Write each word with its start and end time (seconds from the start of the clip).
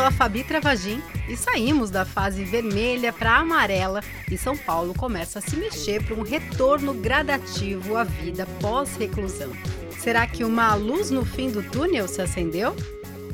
sou 0.00 0.06
a 0.06 0.10
Fabi 0.10 0.42
Travagin 0.44 1.02
e 1.28 1.36
saímos 1.36 1.90
da 1.90 2.06
fase 2.06 2.42
vermelha 2.42 3.12
para 3.12 3.36
amarela 3.36 4.00
e 4.30 4.38
São 4.38 4.56
Paulo 4.56 4.94
começa 4.94 5.40
a 5.40 5.42
se 5.42 5.56
mexer 5.56 6.02
para 6.02 6.14
um 6.14 6.22
retorno 6.22 6.94
gradativo 6.94 7.98
à 7.98 8.04
vida 8.04 8.46
pós-reclusão. 8.62 9.52
Será 9.98 10.26
que 10.26 10.42
uma 10.42 10.74
luz 10.74 11.10
no 11.10 11.22
fim 11.22 11.50
do 11.50 11.62
túnel 11.62 12.08
se 12.08 12.22
acendeu? 12.22 12.74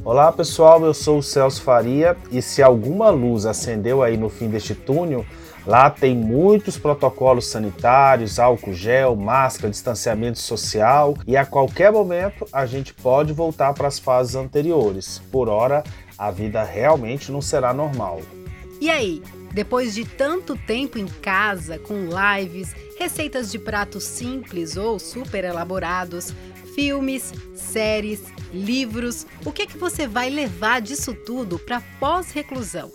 Olá 0.06 0.30
pessoal, 0.30 0.84
eu 0.84 0.94
sou 0.94 1.18
o 1.18 1.22
Celso 1.22 1.60
Faria 1.60 2.16
e 2.30 2.40
se 2.40 2.62
alguma 2.62 3.10
luz 3.10 3.44
acendeu 3.44 4.04
aí 4.04 4.16
no 4.16 4.28
fim 4.28 4.48
deste 4.48 4.72
túnel, 4.72 5.26
lá 5.66 5.90
tem 5.90 6.14
muitos 6.14 6.78
protocolos 6.78 7.48
sanitários, 7.48 8.38
álcool 8.38 8.72
gel, 8.72 9.16
máscara, 9.16 9.68
distanciamento 9.68 10.38
social 10.38 11.16
e 11.26 11.36
a 11.36 11.44
qualquer 11.44 11.90
momento 11.90 12.46
a 12.52 12.64
gente 12.66 12.94
pode 12.94 13.32
voltar 13.32 13.74
para 13.74 13.88
as 13.88 13.98
fases 13.98 14.36
anteriores. 14.36 15.20
Por 15.32 15.48
hora, 15.48 15.82
a 16.16 16.30
vida 16.30 16.62
realmente 16.62 17.32
não 17.32 17.42
será 17.42 17.74
normal. 17.74 18.20
E 18.80 18.88
aí, 18.88 19.20
depois 19.52 19.92
de 19.92 20.04
tanto 20.04 20.56
tempo 20.56 21.00
em 21.00 21.06
casa, 21.06 21.80
com 21.80 22.06
lives, 22.06 22.76
receitas 22.96 23.50
de 23.50 23.58
pratos 23.58 24.04
simples 24.04 24.76
ou 24.76 25.00
super 25.00 25.42
elaborados, 25.42 26.32
filmes, 26.76 27.32
séries, 27.54 28.22
livros, 28.52 29.26
o 29.46 29.50
que 29.50 29.62
é 29.62 29.66
que 29.66 29.78
você 29.78 30.06
vai 30.06 30.28
levar 30.28 30.82
disso 30.82 31.14
tudo 31.14 31.58
para 31.58 31.80
pós-reclusão? 31.98 32.92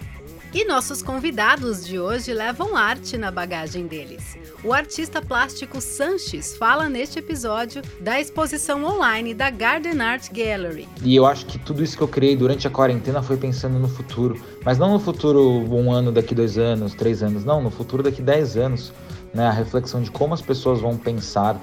E 0.53 0.65
nossos 0.65 1.01
convidados 1.01 1.83
de 1.83 1.97
hoje 1.97 2.31
levam 2.31 2.75
arte 2.77 3.17
na 3.17 3.31
bagagem 3.31 3.87
deles. 3.87 4.37
O 4.63 4.71
artista 4.71 5.19
plástico 5.19 5.81
Sanches 5.81 6.55
fala 6.57 6.89
neste 6.89 7.17
episódio 7.17 7.81
da 8.01 8.19
exposição 8.19 8.83
online 8.83 9.33
da 9.33 9.49
Garden 9.49 9.99
Art 9.99 10.27
Gallery. 10.31 10.87
E 11.03 11.15
eu 11.15 11.25
acho 11.25 11.47
que 11.47 11.57
tudo 11.57 11.81
isso 11.81 11.97
que 11.97 12.03
eu 12.03 12.07
criei 12.07 12.35
durante 12.35 12.67
a 12.67 12.69
quarentena 12.69 13.23
foi 13.23 13.37
pensando 13.37 13.79
no 13.79 13.87
futuro. 13.87 14.39
Mas 14.63 14.77
não 14.77 14.91
no 14.91 14.99
futuro 14.99 15.41
um 15.41 15.91
ano 15.91 16.11
daqui 16.11 16.35
dois 16.35 16.57
anos, 16.57 16.93
três 16.93 17.23
anos, 17.23 17.43
não, 17.43 17.63
no 17.63 17.71
futuro 17.71 18.03
daqui 18.03 18.21
dez 18.21 18.55
anos. 18.57 18.93
Né? 19.33 19.47
A 19.47 19.51
reflexão 19.51 20.03
de 20.03 20.11
como 20.11 20.35
as 20.35 20.41
pessoas 20.41 20.81
vão 20.81 20.97
pensar 20.97 21.59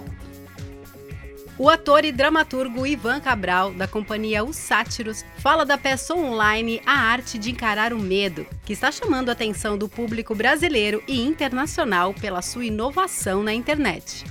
o 1.58 1.68
ator 1.68 2.04
e 2.04 2.12
dramaturgo 2.12 2.86
Ivan 2.86 3.20
Cabral, 3.20 3.72
da 3.72 3.88
companhia 3.88 4.44
Os 4.44 4.56
Sátiros, 4.56 5.24
fala 5.38 5.66
da 5.66 5.76
peça 5.76 6.14
online 6.14 6.80
A 6.86 6.92
Arte 6.92 7.36
de 7.36 7.50
Encarar 7.50 7.92
o 7.92 7.98
Medo, 7.98 8.46
que 8.64 8.72
está 8.72 8.92
chamando 8.92 9.28
a 9.28 9.32
atenção 9.32 9.76
do 9.76 9.88
público 9.88 10.34
brasileiro 10.36 11.02
e 11.08 11.20
internacional 11.20 12.14
pela 12.14 12.40
sua 12.42 12.64
inovação 12.64 13.42
na 13.42 13.52
internet. 13.52 14.24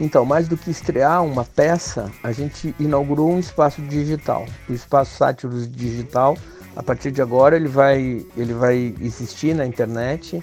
Então, 0.00 0.24
mais 0.24 0.48
do 0.48 0.56
que 0.56 0.70
estrear 0.70 1.24
uma 1.24 1.44
peça, 1.44 2.10
a 2.22 2.32
gente 2.32 2.74
inaugurou 2.78 3.30
um 3.30 3.38
espaço 3.38 3.80
digital, 3.82 4.44
o 4.68 4.72
Espaço 4.72 5.16
Sátiros 5.16 5.70
Digital. 5.70 6.36
A 6.76 6.82
partir 6.82 7.10
de 7.10 7.22
agora, 7.22 7.56
ele 7.56 7.68
vai, 7.68 8.24
ele 8.36 8.52
vai 8.52 8.94
existir 9.00 9.54
na 9.54 9.66
internet 9.66 10.42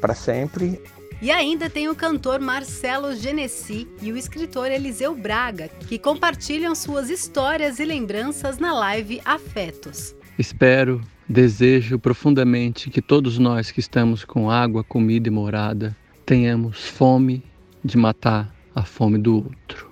para 0.00 0.14
sempre. 0.14 0.82
E 1.22 1.30
ainda 1.30 1.68
tem 1.68 1.86
o 1.86 1.94
cantor 1.94 2.40
Marcelo 2.40 3.14
Genesi 3.14 3.86
e 4.00 4.10
o 4.10 4.16
escritor 4.16 4.70
Eliseu 4.70 5.14
Braga, 5.14 5.68
que 5.68 5.98
compartilham 5.98 6.74
suas 6.74 7.10
histórias 7.10 7.78
e 7.78 7.84
lembranças 7.84 8.56
na 8.56 8.72
live 8.72 9.20
Afetos. 9.22 10.14
Espero, 10.38 11.02
desejo 11.28 11.98
profundamente 11.98 12.88
que 12.88 13.02
todos 13.02 13.36
nós 13.36 13.70
que 13.70 13.80
estamos 13.80 14.24
com 14.24 14.50
água, 14.50 14.82
comida 14.82 15.28
e 15.28 15.30
morada 15.30 15.94
tenhamos 16.24 16.86
fome 16.86 17.44
de 17.84 17.98
matar 17.98 18.50
a 18.74 18.82
fome 18.82 19.18
do 19.18 19.34
outro. 19.34 19.90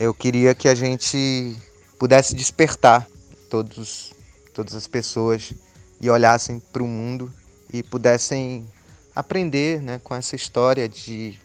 Eu 0.00 0.14
queria 0.14 0.54
que 0.54 0.66
a 0.66 0.74
gente 0.74 1.54
pudesse 1.98 2.34
despertar 2.34 3.06
todos, 3.50 4.14
todas 4.54 4.74
as 4.74 4.86
pessoas 4.86 5.52
e 6.00 6.08
olhassem 6.08 6.58
para 6.72 6.82
o 6.82 6.88
mundo 6.88 7.30
e 7.70 7.82
pudessem 7.82 8.66
aprender 9.14 9.80
né, 9.80 10.00
com 10.02 10.14
essa 10.14 10.34
história 10.34 10.88
de, 10.88 11.38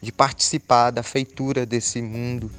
de 0.00 0.12
participar 0.12 0.90
da 0.90 1.02
feitura 1.02 1.66
desse 1.66 2.00
mundo. 2.00 2.50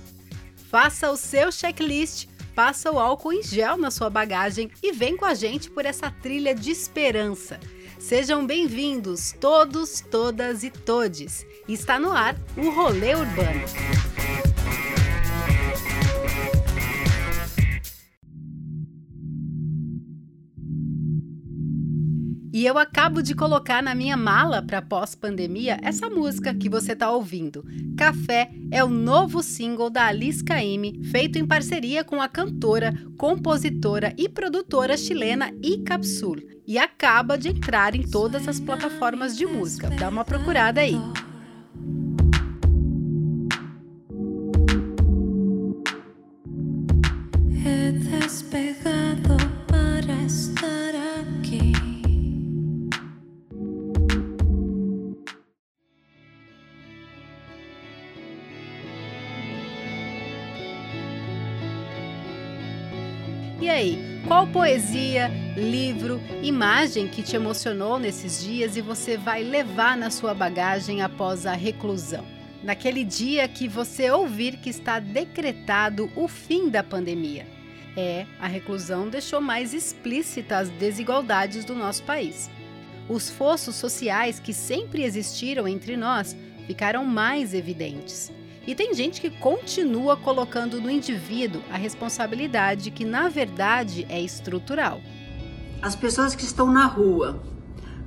Faça 0.70 1.10
o 1.10 1.18
seu 1.18 1.52
checklist, 1.52 2.28
passa 2.54 2.92
o 2.92 3.00
álcool 3.00 3.34
em 3.34 3.42
gel 3.42 3.78
na 3.78 3.90
sua 3.90 4.10
bagagem 4.10 4.70
e 4.84 4.92
vem 4.92 5.16
com 5.16 5.26
a 5.26 5.34
gente 5.34 5.70
por 5.70 5.86
essa 5.86 6.12
trilha 6.12 6.54
de 6.54 6.72
esperança. 6.72 7.60
Sejam 8.00 8.46
bem-vindos, 8.46 9.36
todos, 9.40 10.02
todas 10.02 10.64
e 10.64 10.70
todes. 10.70 11.46
Está 11.68 12.00
no 12.00 12.12
ar 12.12 12.36
o 12.56 12.70
Rolê 12.70 13.14
Urbano. 13.16 14.09
E 22.52 22.66
eu 22.66 22.78
acabo 22.78 23.22
de 23.22 23.36
colocar 23.36 23.84
na 23.84 23.94
minha 23.94 24.18
mala 24.18 24.62
para 24.62 24.82
pós-pandemia 24.82 25.78
essa 25.84 26.10
música 26.10 26.54
que 26.54 26.68
você 26.68 26.94
está 26.94 27.12
ouvindo. 27.12 27.64
Café 27.96 28.50
é 28.72 28.84
o 28.84 28.90
novo 28.90 29.44
single 29.44 29.90
da 29.90 30.08
Alice 30.08 30.44
Caymmi, 30.44 31.04
feito 31.06 31.38
em 31.38 31.46
parceria 31.46 32.04
com 32.04 32.22
a 32.22 32.28
cantora, 32.28 32.94
compositora 33.18 34.14
e 34.18 34.28
produtora 34.28 34.98
chilena 34.98 35.52
Icapsul. 35.62 36.38
E 36.66 36.78
acaba 36.78 37.38
de 37.38 37.50
entrar 37.50 37.96
em 37.96 38.02
todas 38.02 38.48
as 38.48 38.60
plataformas 38.60 39.38
de 39.38 39.46
música. 39.46 39.90
Dá 39.90 40.10
uma 40.10 40.26
procurada 40.26 40.82
aí. 40.82 40.98
E 63.62 63.70
aí, 63.70 64.00
qual 64.26 64.48
poesia, 64.48 65.30
livro, 65.58 66.22
imagem 66.42 67.10
que 67.10 67.22
te 67.22 67.36
emocionou 67.36 68.00
nesses 68.00 68.42
dias 68.42 68.78
e 68.78 68.82
você 68.82 69.18
vai 69.18 69.44
levar 69.44 69.98
na 69.98 70.10
sua 70.10 70.34
bagagem 70.34 71.02
após 71.02 71.46
a 71.46 71.52
reclusão? 71.52 72.24
Naquele 72.64 73.04
dia 73.04 73.50
que 73.50 73.68
você 73.68 74.10
ouvir 74.12 74.56
que 74.58 74.70
está 74.70 75.02
decretado 75.02 76.10
o 76.16 76.26
fim 76.30 76.70
da 76.70 76.82
pandemia. 76.82 77.46
É, 77.98 78.26
a 78.40 78.48
reclusão 78.48 79.10
deixou 79.10 79.42
mais 79.42 79.74
explícitas 79.74 80.70
as 80.70 80.76
desigualdades 80.78 81.66
do 81.66 81.76
nosso 81.76 82.04
país. 82.04 82.50
Os 83.10 83.30
fossos 83.30 83.76
sociais 83.76 84.40
que 84.40 84.54
sempre 84.54 85.04
existiram 85.04 85.68
entre 85.68 85.98
nós 85.98 86.34
ficaram 86.66 87.04
mais 87.04 87.54
evidentes. 87.54 88.32
E 88.70 88.76
tem 88.76 88.94
gente 88.94 89.20
que 89.20 89.32
continua 89.32 90.16
colocando 90.16 90.80
no 90.80 90.92
indivíduo 90.92 91.60
a 91.72 91.76
responsabilidade 91.76 92.92
que, 92.92 93.04
na 93.04 93.28
verdade, 93.28 94.06
é 94.08 94.22
estrutural. 94.22 95.02
As 95.82 95.96
pessoas 95.96 96.36
que 96.36 96.44
estão 96.44 96.72
na 96.72 96.86
rua, 96.86 97.42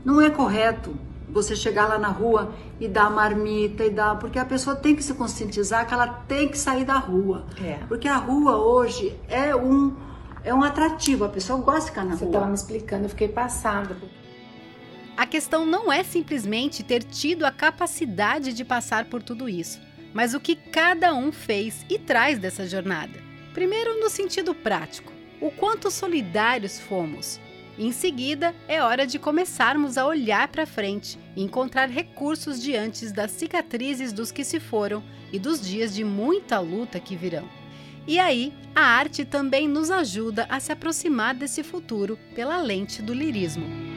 não 0.04 0.20
é 0.20 0.30
correto 0.30 0.96
você 1.28 1.56
chegar 1.56 1.88
lá 1.88 1.98
na 1.98 2.10
rua 2.10 2.54
e 2.78 2.86
dar 2.86 3.10
marmita 3.10 3.84
e 3.84 3.90
dar. 3.90 4.16
Porque 4.20 4.38
a 4.38 4.44
pessoa 4.44 4.76
tem 4.76 4.94
que 4.94 5.02
se 5.02 5.14
conscientizar 5.14 5.84
que 5.84 5.94
ela 5.94 6.06
tem 6.06 6.46
que 6.46 6.56
sair 6.56 6.84
da 6.84 6.96
rua. 6.96 7.44
É. 7.60 7.78
Porque 7.88 8.06
a 8.06 8.16
rua 8.16 8.56
hoje 8.56 9.18
é 9.28 9.56
um, 9.56 9.96
é 10.44 10.54
um 10.54 10.62
atrativo, 10.62 11.24
a 11.24 11.28
pessoa 11.28 11.58
gosta 11.58 11.80
de 11.80 11.86
ficar 11.86 12.04
na 12.04 12.14
você 12.14 12.24
rua. 12.24 12.30
Você 12.30 12.36
estava 12.36 12.46
me 12.46 12.54
explicando, 12.54 13.04
eu 13.06 13.08
fiquei 13.08 13.26
passada. 13.26 13.96
A 15.16 15.26
questão 15.26 15.66
não 15.66 15.92
é 15.92 16.04
simplesmente 16.04 16.84
ter 16.84 17.02
tido 17.02 17.44
a 17.44 17.50
capacidade 17.50 18.52
de 18.52 18.64
passar 18.64 19.06
por 19.06 19.24
tudo 19.24 19.48
isso 19.48 19.90
mas 20.12 20.34
o 20.34 20.40
que 20.40 20.56
cada 20.56 21.14
um 21.14 21.32
fez 21.32 21.84
e 21.88 21.98
traz 21.98 22.38
dessa 22.38 22.66
jornada. 22.66 23.18
Primeiro, 23.52 24.00
no 24.00 24.08
sentido 24.08 24.54
prático, 24.54 25.12
o 25.40 25.50
quanto 25.50 25.90
solidários 25.90 26.78
fomos. 26.78 27.40
Em 27.78 27.90
seguida, 27.90 28.54
é 28.68 28.82
hora 28.82 29.06
de 29.06 29.18
começarmos 29.18 29.96
a 29.96 30.06
olhar 30.06 30.48
para 30.48 30.66
frente 30.66 31.18
e 31.34 31.42
encontrar 31.42 31.88
recursos 31.88 32.62
diante 32.62 33.10
das 33.12 33.30
cicatrizes 33.30 34.12
dos 34.12 34.30
que 34.30 34.44
se 34.44 34.60
foram 34.60 35.02
e 35.32 35.38
dos 35.38 35.60
dias 35.60 35.94
de 35.94 36.04
muita 36.04 36.60
luta 36.60 37.00
que 37.00 37.16
virão. 37.16 37.48
E 38.06 38.18
aí, 38.18 38.52
a 38.74 38.82
arte 38.82 39.24
também 39.24 39.68
nos 39.68 39.90
ajuda 39.90 40.46
a 40.50 40.60
se 40.60 40.72
aproximar 40.72 41.34
desse 41.34 41.62
futuro 41.62 42.18
pela 42.34 42.60
lente 42.60 43.00
do 43.00 43.14
lirismo. 43.14 43.91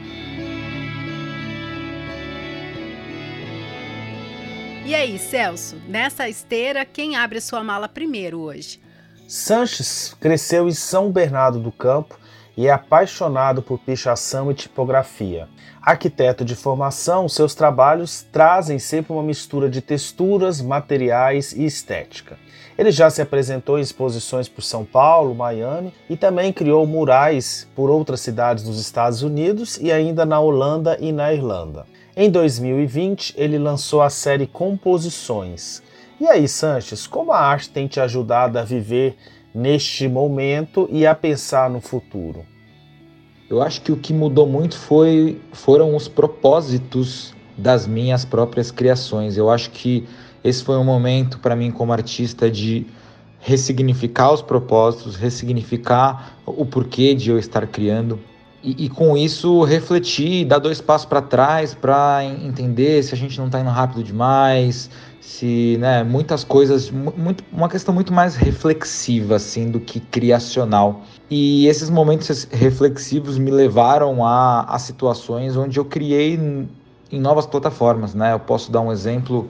E 4.86 4.94
aí, 4.94 5.18
Celso, 5.18 5.74
nessa 5.88 6.28
esteira, 6.28 6.84
quem 6.84 7.16
abre 7.16 7.40
sua 7.40 7.60
mala 7.64 7.88
primeiro 7.88 8.38
hoje? 8.38 8.80
Sanches 9.26 10.14
cresceu 10.20 10.68
em 10.68 10.72
São 10.72 11.10
Bernardo 11.10 11.58
do 11.58 11.72
Campo 11.72 12.16
e 12.56 12.68
é 12.68 12.70
apaixonado 12.70 13.60
por 13.60 13.80
pichação 13.80 14.48
e 14.48 14.54
tipografia. 14.54 15.48
Arquiteto 15.82 16.44
de 16.44 16.54
formação, 16.54 17.28
seus 17.28 17.52
trabalhos 17.52 18.24
trazem 18.30 18.78
sempre 18.78 19.12
uma 19.12 19.24
mistura 19.24 19.68
de 19.68 19.80
texturas, 19.80 20.60
materiais 20.60 21.52
e 21.52 21.64
estética. 21.64 22.38
Ele 22.78 22.92
já 22.92 23.10
se 23.10 23.20
apresentou 23.20 23.80
em 23.80 23.82
exposições 23.82 24.48
por 24.48 24.62
São 24.62 24.84
Paulo, 24.84 25.34
Miami 25.34 25.92
e 26.08 26.16
também 26.16 26.52
criou 26.52 26.86
murais 26.86 27.66
por 27.74 27.90
outras 27.90 28.20
cidades 28.20 28.62
dos 28.62 28.78
Estados 28.78 29.24
Unidos 29.24 29.78
e 29.78 29.90
ainda 29.90 30.24
na 30.24 30.38
Holanda 30.38 30.96
e 31.00 31.10
na 31.10 31.34
Irlanda. 31.34 31.86
Em 32.18 32.30
2020, 32.30 33.34
ele 33.36 33.58
lançou 33.58 34.00
a 34.00 34.08
série 34.08 34.46
Composições. 34.46 35.82
E 36.18 36.26
aí, 36.26 36.48
Sanches, 36.48 37.06
como 37.06 37.30
a 37.30 37.38
arte 37.38 37.68
tem 37.68 37.86
te 37.86 38.00
ajudado 38.00 38.58
a 38.58 38.62
viver 38.62 39.18
neste 39.54 40.08
momento 40.08 40.88
e 40.90 41.06
a 41.06 41.14
pensar 41.14 41.68
no 41.68 41.78
futuro? 41.78 42.46
Eu 43.50 43.60
acho 43.60 43.82
que 43.82 43.92
o 43.92 43.98
que 43.98 44.14
mudou 44.14 44.46
muito 44.46 44.78
foi, 44.78 45.38
foram 45.52 45.94
os 45.94 46.08
propósitos 46.08 47.34
das 47.54 47.86
minhas 47.86 48.24
próprias 48.24 48.70
criações. 48.70 49.36
Eu 49.36 49.50
acho 49.50 49.70
que 49.70 50.08
esse 50.42 50.64
foi 50.64 50.78
um 50.78 50.84
momento 50.84 51.38
para 51.40 51.54
mim 51.54 51.70
como 51.70 51.92
artista 51.92 52.50
de 52.50 52.86
ressignificar 53.40 54.32
os 54.32 54.40
propósitos, 54.40 55.16
ressignificar 55.16 56.38
o 56.46 56.64
porquê 56.64 57.14
de 57.14 57.28
eu 57.28 57.38
estar 57.38 57.66
criando. 57.66 58.18
E, 58.66 58.86
e 58.86 58.88
com 58.88 59.16
isso 59.16 59.62
refletir, 59.62 60.44
dar 60.44 60.58
dois 60.58 60.80
passos 60.80 61.06
para 61.06 61.22
trás 61.22 61.72
para 61.72 62.24
entender 62.24 63.00
se 63.04 63.14
a 63.14 63.16
gente 63.16 63.38
não 63.38 63.46
está 63.46 63.60
indo 63.60 63.70
rápido 63.70 64.02
demais, 64.02 64.90
se 65.20 65.76
né, 65.78 66.02
muitas 66.02 66.42
coisas, 66.42 66.90
muito, 66.90 67.44
uma 67.52 67.68
questão 67.68 67.94
muito 67.94 68.12
mais 68.12 68.34
reflexiva 68.34 69.36
assim 69.36 69.70
do 69.70 69.78
que 69.78 70.00
criacional. 70.00 71.04
E 71.30 71.68
esses 71.68 71.88
momentos 71.88 72.48
reflexivos 72.50 73.38
me 73.38 73.52
levaram 73.52 74.26
a, 74.26 74.62
a 74.62 74.80
situações 74.80 75.56
onde 75.56 75.78
eu 75.78 75.84
criei 75.84 76.34
em 77.12 77.20
novas 77.20 77.46
plataformas. 77.46 78.16
Né? 78.16 78.32
Eu 78.32 78.40
posso 78.40 78.72
dar 78.72 78.80
um 78.80 78.90
exemplo, 78.90 79.48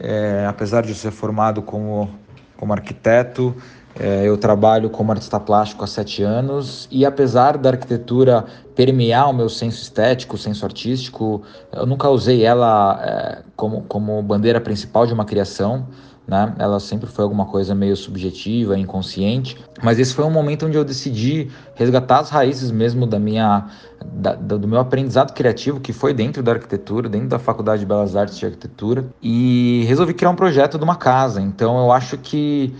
é, 0.00 0.44
apesar 0.48 0.82
de 0.82 0.92
ser 0.92 1.12
formado 1.12 1.62
como, 1.62 2.10
como 2.56 2.72
arquiteto, 2.72 3.54
eu 3.98 4.36
trabalho 4.36 4.90
como 4.90 5.10
artista 5.10 5.40
plástico 5.40 5.82
há 5.82 5.86
sete 5.86 6.22
anos 6.22 6.86
e 6.90 7.06
apesar 7.06 7.56
da 7.56 7.70
arquitetura 7.70 8.44
permear 8.74 9.30
o 9.30 9.32
meu 9.32 9.48
senso 9.48 9.82
estético, 9.82 10.36
senso 10.36 10.64
artístico, 10.64 11.42
eu 11.72 11.86
nunca 11.86 12.08
usei 12.10 12.44
ela 12.44 13.00
é, 13.02 13.42
como, 13.56 13.82
como 13.82 14.22
bandeira 14.22 14.60
principal 14.60 15.06
de 15.06 15.14
uma 15.14 15.24
criação. 15.24 15.86
Né? 16.26 16.52
Ela 16.58 16.80
sempre 16.80 17.08
foi 17.08 17.22
alguma 17.22 17.46
coisa 17.46 17.74
meio 17.74 17.96
subjetiva, 17.96 18.76
inconsciente. 18.76 19.56
Mas 19.82 19.98
esse 19.98 20.12
foi 20.12 20.24
um 20.24 20.30
momento 20.30 20.66
onde 20.66 20.76
eu 20.76 20.84
decidi 20.84 21.48
resgatar 21.76 22.18
as 22.18 22.30
raízes 22.30 22.72
mesmo 22.72 23.06
da 23.06 23.18
minha, 23.18 23.66
da, 24.04 24.34
do 24.34 24.66
meu 24.66 24.80
aprendizado 24.80 25.32
criativo, 25.32 25.78
que 25.78 25.92
foi 25.92 26.12
dentro 26.12 26.42
da 26.42 26.52
arquitetura, 26.52 27.08
dentro 27.08 27.28
da 27.28 27.38
Faculdade 27.38 27.80
de 27.80 27.86
Belas 27.86 28.16
Artes 28.16 28.36
de 28.36 28.44
Arquitetura, 28.44 29.06
e 29.22 29.84
resolvi 29.86 30.14
criar 30.14 30.30
um 30.30 30.36
projeto 30.36 30.76
de 30.76 30.84
uma 30.84 30.96
casa. 30.96 31.40
Então 31.40 31.78
eu 31.78 31.92
acho 31.92 32.18
que 32.18 32.74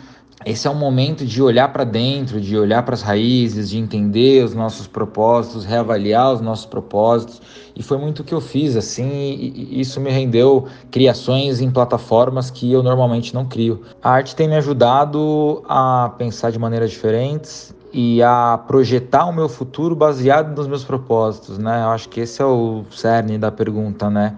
esse 0.47 0.69
é 0.69 0.71
um 0.71 0.77
momento 0.77 1.27
de 1.27 1.43
olhar 1.43 1.73
para 1.73 1.83
dentro, 1.83 2.41
de 2.41 2.57
olhar 2.57 2.85
para 2.85 2.95
as 2.95 3.03
raízes, 3.03 3.69
de 3.69 3.79
entender 3.79 4.45
os 4.45 4.55
nossos 4.55 4.87
propósitos, 4.87 5.65
reavaliar 5.65 6.33
os 6.33 6.41
nossos 6.41 6.65
propósitos. 6.65 7.43
E 7.75 7.83
foi 7.83 7.99
muito 7.99 8.21
o 8.21 8.25
que 8.25 8.33
eu 8.33 8.41
fiz, 8.41 8.77
assim, 8.77 9.11
e 9.11 9.81
isso 9.81 10.01
me 10.01 10.09
rendeu 10.09 10.69
criações 10.89 11.61
em 11.61 11.69
plataformas 11.69 12.49
que 12.49 12.73
eu 12.73 12.81
normalmente 12.81 13.35
não 13.35 13.45
crio. 13.45 13.83
A 14.01 14.13
arte 14.13 14.37
tem 14.37 14.47
me 14.47 14.55
ajudado 14.55 15.65
a 15.69 16.13
pensar 16.17 16.53
de 16.53 16.61
maneiras 16.61 16.93
diferentes 16.93 17.75
e 17.93 18.23
a 18.23 18.57
projetar 18.69 19.27
o 19.27 19.33
meu 19.33 19.49
futuro 19.49 19.97
baseado 19.97 20.57
nos 20.57 20.69
meus 20.69 20.85
propósitos, 20.85 21.59
né? 21.59 21.83
Eu 21.83 21.89
acho 21.89 22.09
que 22.09 22.21
esse 22.21 22.41
é 22.41 22.45
o 22.45 22.85
cerne 22.93 23.37
da 23.37 23.51
pergunta, 23.51 24.09
né? 24.09 24.37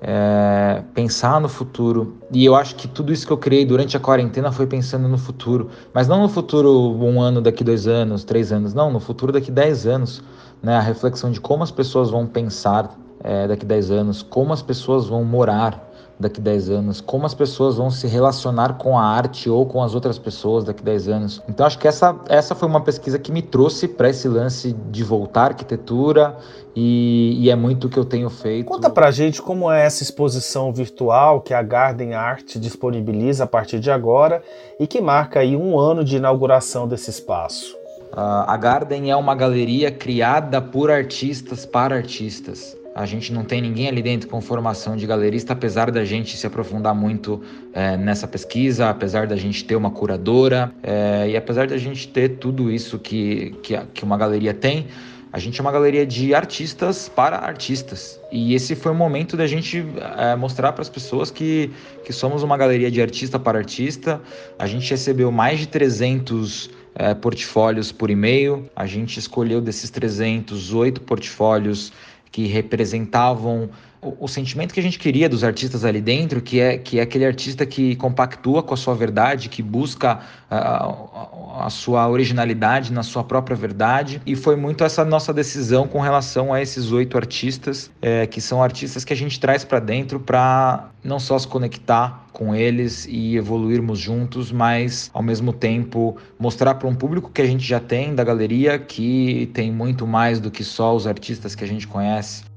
É, 0.00 0.82
pensar 0.94 1.40
no 1.40 1.48
futuro. 1.48 2.16
E 2.32 2.44
eu 2.44 2.54
acho 2.54 2.76
que 2.76 2.86
tudo 2.86 3.12
isso 3.12 3.26
que 3.26 3.32
eu 3.32 3.38
criei 3.38 3.64
durante 3.64 3.96
a 3.96 4.00
quarentena 4.00 4.52
foi 4.52 4.66
pensando 4.66 5.08
no 5.08 5.18
futuro. 5.18 5.70
Mas 5.92 6.06
não 6.06 6.20
no 6.22 6.28
futuro 6.28 6.96
um 7.00 7.20
ano 7.20 7.40
daqui 7.40 7.64
dois 7.64 7.86
anos, 7.86 8.24
três 8.24 8.52
anos. 8.52 8.74
Não, 8.74 8.90
no 8.92 9.00
futuro 9.00 9.32
daqui 9.32 9.50
dez 9.50 9.86
anos. 9.86 10.22
Né? 10.62 10.76
A 10.76 10.80
reflexão 10.80 11.30
de 11.30 11.40
como 11.40 11.62
as 11.62 11.70
pessoas 11.70 12.10
vão 12.10 12.26
pensar 12.26 12.96
é, 13.22 13.48
daqui 13.48 13.66
dez 13.66 13.90
anos, 13.90 14.22
como 14.22 14.52
as 14.52 14.62
pessoas 14.62 15.06
vão 15.06 15.24
morar 15.24 15.87
daqui 16.18 16.40
10 16.40 16.70
anos, 16.70 17.00
como 17.00 17.26
as 17.26 17.34
pessoas 17.34 17.76
vão 17.76 17.90
se 17.90 18.06
relacionar 18.06 18.74
com 18.74 18.98
a 18.98 19.02
arte 19.02 19.48
ou 19.48 19.64
com 19.64 19.82
as 19.82 19.94
outras 19.94 20.18
pessoas 20.18 20.64
daqui 20.64 20.82
10 20.82 21.08
anos. 21.08 21.42
Então 21.48 21.64
acho 21.64 21.78
que 21.78 21.86
essa, 21.86 22.18
essa 22.28 22.54
foi 22.54 22.68
uma 22.68 22.80
pesquisa 22.80 23.18
que 23.18 23.30
me 23.30 23.40
trouxe 23.40 23.86
para 23.86 24.10
esse 24.10 24.28
lance 24.28 24.72
de 24.90 25.04
voltar 25.04 25.42
à 25.42 25.44
arquitetura 25.46 26.36
e, 26.74 27.36
e, 27.40 27.50
é 27.50 27.56
muito 27.56 27.86
o 27.86 27.90
que 27.90 27.98
eu 27.98 28.04
tenho 28.04 28.30
feito. 28.30 28.66
Conta 28.66 28.90
pra 28.90 29.10
gente 29.10 29.42
como 29.42 29.70
é 29.70 29.84
essa 29.84 30.02
exposição 30.02 30.72
virtual 30.72 31.40
que 31.40 31.52
a 31.52 31.62
Garden 31.62 32.14
Art 32.14 32.56
disponibiliza 32.56 33.44
a 33.44 33.46
partir 33.46 33.80
de 33.80 33.90
agora 33.90 34.42
e 34.78 34.86
que 34.86 35.00
marca 35.00 35.40
aí 35.40 35.56
um 35.56 35.78
ano 35.78 36.04
de 36.04 36.16
inauguração 36.16 36.86
desse 36.86 37.10
espaço. 37.10 37.76
Uh, 38.12 38.46
a 38.46 38.56
Garden 38.56 39.10
é 39.10 39.16
uma 39.16 39.34
galeria 39.34 39.90
criada 39.90 40.62
por 40.62 40.90
artistas 40.90 41.66
para 41.66 41.96
artistas. 41.96 42.77
A 42.98 43.06
gente 43.06 43.32
não 43.32 43.44
tem 43.44 43.62
ninguém 43.62 43.86
ali 43.86 44.02
dentro 44.02 44.28
com 44.28 44.40
formação 44.40 44.96
de 44.96 45.06
galerista, 45.06 45.52
apesar 45.52 45.88
da 45.88 46.04
gente 46.04 46.36
se 46.36 46.44
aprofundar 46.44 46.92
muito 46.96 47.40
é, 47.72 47.96
nessa 47.96 48.26
pesquisa, 48.26 48.90
apesar 48.90 49.28
da 49.28 49.36
gente 49.36 49.64
ter 49.64 49.76
uma 49.76 49.92
curadora 49.92 50.72
é, 50.82 51.30
e 51.30 51.36
apesar 51.36 51.68
da 51.68 51.78
gente 51.78 52.08
ter 52.08 52.30
tudo 52.38 52.72
isso 52.72 52.98
que, 52.98 53.54
que, 53.62 53.78
que 53.94 54.02
uma 54.02 54.18
galeria 54.18 54.52
tem. 54.52 54.88
A 55.32 55.38
gente 55.38 55.60
é 55.60 55.62
uma 55.62 55.70
galeria 55.70 56.04
de 56.04 56.34
artistas 56.34 57.08
para 57.08 57.36
artistas. 57.36 58.18
E 58.32 58.52
esse 58.52 58.74
foi 58.74 58.90
o 58.90 58.96
momento 58.96 59.36
da 59.36 59.46
gente 59.46 59.86
é, 60.16 60.34
mostrar 60.34 60.72
para 60.72 60.82
as 60.82 60.88
pessoas 60.88 61.30
que, 61.30 61.70
que 62.04 62.12
somos 62.12 62.42
uma 62.42 62.56
galeria 62.56 62.90
de 62.90 63.00
artista 63.00 63.38
para 63.38 63.58
artista. 63.58 64.20
A 64.58 64.66
gente 64.66 64.90
recebeu 64.90 65.30
mais 65.30 65.60
de 65.60 65.68
300 65.68 66.68
é, 66.96 67.14
portfólios 67.14 67.92
por 67.92 68.10
e-mail. 68.10 68.68
A 68.74 68.86
gente 68.86 69.20
escolheu 69.20 69.60
desses 69.60 69.88
300, 69.88 70.74
oito 70.74 71.00
portfólios 71.00 71.92
que 72.30 72.46
representavam 72.46 73.70
o, 74.00 74.24
o, 74.24 74.28
sentimento 74.28 74.72
que 74.72 74.80
a 74.80 74.82
gente 74.82 74.98
queria 74.98 75.28
dos 75.28 75.42
artistas 75.42 75.84
ali 75.84 76.00
dentro, 76.00 76.40
que 76.40 76.60
é, 76.60 76.78
que 76.78 76.98
é 76.98 77.02
aquele 77.02 77.24
artista 77.24 77.66
que 77.66 77.96
compactua 77.96 78.62
com 78.62 78.74
a 78.74 78.76
sua 78.76 78.94
verdade, 78.94 79.48
que 79.48 79.62
busca 79.62 80.20
a, 80.50 80.56
a, 80.58 81.66
a, 81.66 81.70
sua 81.70 82.08
originalidade 82.08 82.92
na 82.92 83.02
sua 83.02 83.24
própria 83.24 83.56
verdade. 83.56 84.22
E 84.24 84.36
foi 84.36 84.56
muito 84.56 84.84
essa 84.84 85.04
nossa 85.04 85.32
decisão 85.32 85.88
com 85.88 86.00
relação 86.00 86.52
a 86.52 86.62
esses 86.62 86.92
oito 86.92 87.16
artistas, 87.16 87.90
é, 88.00 88.26
que 88.26 88.40
são 88.40 88.62
artistas 88.62 89.04
que 89.04 89.12
a 89.12 89.16
gente 89.16 89.38
traz 89.40 89.64
para 89.64 89.80
dentro 89.80 90.20
para 90.20 90.90
não 91.02 91.18
só 91.18 91.38
se 91.38 91.48
conectar 91.48 92.26
com 92.32 92.54
eles 92.54 93.06
e 93.08 93.36
evoluirmos 93.36 93.98
juntos, 93.98 94.52
mas 94.52 95.10
ao 95.12 95.22
mesmo 95.22 95.52
tempo 95.52 96.16
mostrar 96.38 96.74
para 96.76 96.86
um 96.86 96.94
público 96.94 97.30
que 97.32 97.42
a 97.42 97.46
gente 97.46 97.66
já 97.66 97.80
tem 97.80 98.14
da 98.14 98.22
galeria 98.22 98.78
que 98.78 99.50
tem 99.52 99.72
muito 99.72 100.06
mais 100.06 100.38
do 100.38 100.50
que 100.50 100.62
só 100.62 100.94
os 100.94 101.06
artistas 101.06 101.54
que 101.54 101.64
a 101.64 101.66
gente 101.66 101.86
conhece. 101.88 102.47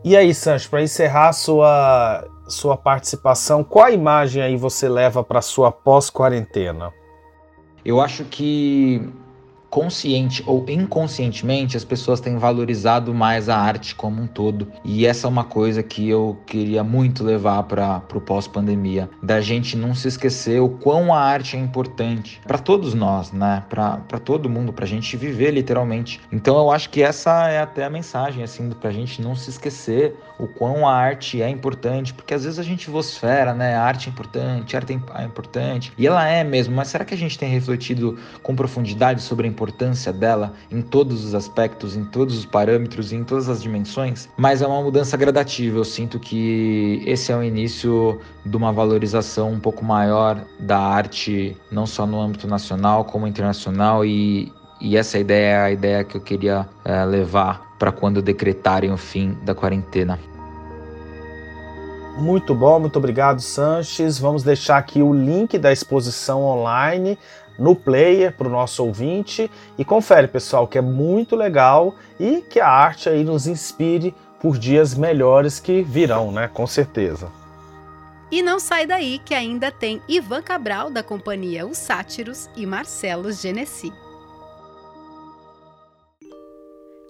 E 0.05 0.15
aí, 0.15 0.35
Sancho, 0.35 0.69
para 0.69 0.83
encerrar 0.83 1.33
sua 1.33 2.23
sua 2.47 2.77
participação, 2.77 3.65
qual 3.65 3.91
imagem 3.91 4.43
aí 4.43 4.59
você 4.59 4.87
leva 4.89 5.25
para 5.25 5.41
sua 5.41 5.73
pós-quarentena? 5.73 6.93
Eu 7.87 8.01
acho 8.01 8.25
que 8.25 9.01
consciente 9.71 10.43
ou 10.47 10.65
inconscientemente, 10.69 11.77
as 11.77 11.85
pessoas 11.85 12.21
têm 12.21 12.39
valorizado 12.39 13.13
mais 13.13 13.49
a 13.49 13.57
arte 13.57 13.95
como 13.95 14.23
um 14.23 14.27
todo. 14.27 14.69
E 14.85 15.07
essa 15.07 15.27
é 15.27 15.31
uma 15.31 15.45
coisa 15.45 15.83
que 15.83 16.09
eu 16.09 16.39
queria 16.47 16.83
muito 16.83 17.25
levar 17.25 17.63
para 17.65 18.03
o 18.15 18.21
pós-pandemia, 18.21 19.09
da 19.23 19.41
gente 19.41 19.77
não 19.77 19.95
se 19.95 20.09
esquecer 20.09 20.61
o 20.61 20.69
quão 20.69 21.13
a 21.13 21.21
arte 21.21 21.57
é 21.57 21.61
importante 21.61 22.41
para 22.47 22.59
todos 22.59 22.95
nós, 22.95 23.33
né? 23.33 23.65
Para 23.69 24.19
todo 24.25 24.49
mundo, 24.49 24.73
para 24.73 24.85
a 24.85 24.89
gente 24.89 25.17
viver 25.17 25.51
literalmente. 25.51 26.21
Então 26.33 26.57
eu 26.57 26.71
acho 26.71 26.91
que 26.91 27.03
essa 27.03 27.49
é 27.49 27.61
até 27.61 27.85
a 27.85 27.91
mensagem, 27.91 28.43
assim, 28.43 28.71
para 28.71 28.91
a 28.91 28.93
gente 28.93 29.21
não 29.21 29.35
se 29.35 29.51
esquecer 29.51 30.17
o 30.39 30.47
quão 30.47 30.87
a 30.87 30.93
arte 30.93 31.41
é 31.41 31.49
importante, 31.49 32.13
porque 32.13 32.35
às 32.35 32.45
vezes 32.45 32.59
a 32.59 32.63
gente 32.63 32.91
vocifera, 32.91 33.55
né? 33.55 33.75
A 33.75 33.83
arte 33.83 34.09
é 34.09 34.13
importante, 34.13 34.77
a 34.77 34.79
arte 34.79 34.93
é 34.93 35.25
importante, 35.25 35.93
e 35.97 36.07
ela 36.07 36.27
é 36.29 36.45
mesmo, 36.45 36.75
mas 36.75 36.89
será 36.89 37.05
que 37.05 37.15
a 37.15 37.17
gente 37.17 37.39
tem 37.39 37.51
refletido 37.51 38.19
com 38.43 38.55
profundidade 38.55 39.23
sobre 39.23 39.47
a 39.47 39.51
importância? 39.57 40.13
dela 40.13 40.53
em 40.71 40.83
todos 40.83 41.25
os 41.25 41.35
aspectos, 41.35 41.97
em 41.97 42.05
todos 42.05 42.37
os 42.37 42.45
parâmetros, 42.45 43.13
em 43.13 43.23
todas 43.23 43.49
as 43.49 43.63
dimensões, 43.63 44.29
mas 44.37 44.63
é 44.63 44.67
uma 44.67 44.83
mudança 44.83 45.17
gradativa. 45.17 45.79
Eu 45.79 45.85
sinto 45.85 46.19
que 46.19 47.03
esse 47.07 47.31
é 47.31 47.37
o 47.37 47.43
início 47.43 48.21
de 48.45 48.57
uma 48.57 48.73
valorização 48.73 49.53
um 49.53 49.61
pouco 49.61 49.85
maior 49.85 50.41
da 50.59 50.79
arte, 50.79 51.57
não 51.71 51.87
só 51.87 52.07
no 52.07 52.21
âmbito 52.21 52.49
nacional, 52.49 53.05
como 53.05 53.27
internacional, 53.27 54.05
e, 54.05 54.53
e 54.81 54.97
essa 54.97 55.19
ideia 55.19 55.47
é 55.47 55.63
a 55.63 55.71
ideia 55.71 56.05
que 56.05 56.17
eu 56.17 56.21
queria 56.21 56.69
é, 56.85 57.05
levar 57.05 57.75
para 57.79 57.93
quando 57.93 58.21
decretarem 58.21 58.93
o 58.93 58.97
fim 58.97 59.37
da 59.45 59.55
quarentena. 59.55 60.19
Muito 62.19 62.55
bom, 62.55 62.81
muito 62.81 62.97
obrigado, 62.97 63.41
Sanches. 63.41 64.19
Vamos 64.19 64.43
deixar 64.43 64.79
aqui 64.79 65.03
o 65.03 65.13
link 65.13 65.59
da 65.59 65.71
exposição 65.71 66.43
online 66.45 67.19
no 67.59 67.75
player 67.75 68.33
para 68.33 68.47
o 68.47 68.51
nosso 68.51 68.85
ouvinte 68.85 69.51
e 69.79 69.85
confere, 69.85 70.29
pessoal, 70.29 70.67
que 70.67 70.79
é 70.79 70.83
muito 70.83 71.35
legal 71.37 71.95
e 72.19 72.43
que 72.43 72.61
a 72.61 72.69
arte 72.69 73.09
aí 73.09 73.25
nos 73.25 73.47
inspire 73.47 74.15
por 74.41 74.59
dias 74.59 74.95
melhores 74.95 75.59
que 75.59 75.83
virão, 75.83 76.31
né? 76.31 76.49
Com 76.49 76.67
certeza. 76.67 77.29
E 78.31 78.43
não 78.43 78.59
sai 78.59 78.87
daí 78.87 79.19
que 79.19 79.35
ainda 79.35 79.71
tem 79.71 80.03
Ivan 80.09 80.43
Cabral 80.43 80.91
da 80.91 81.03
companhia 81.03 81.67
Os 81.67 81.79
Sátiros 81.79 82.51
e 82.57 82.67
Marcelo 82.67 83.33
Genesi. 83.33 83.93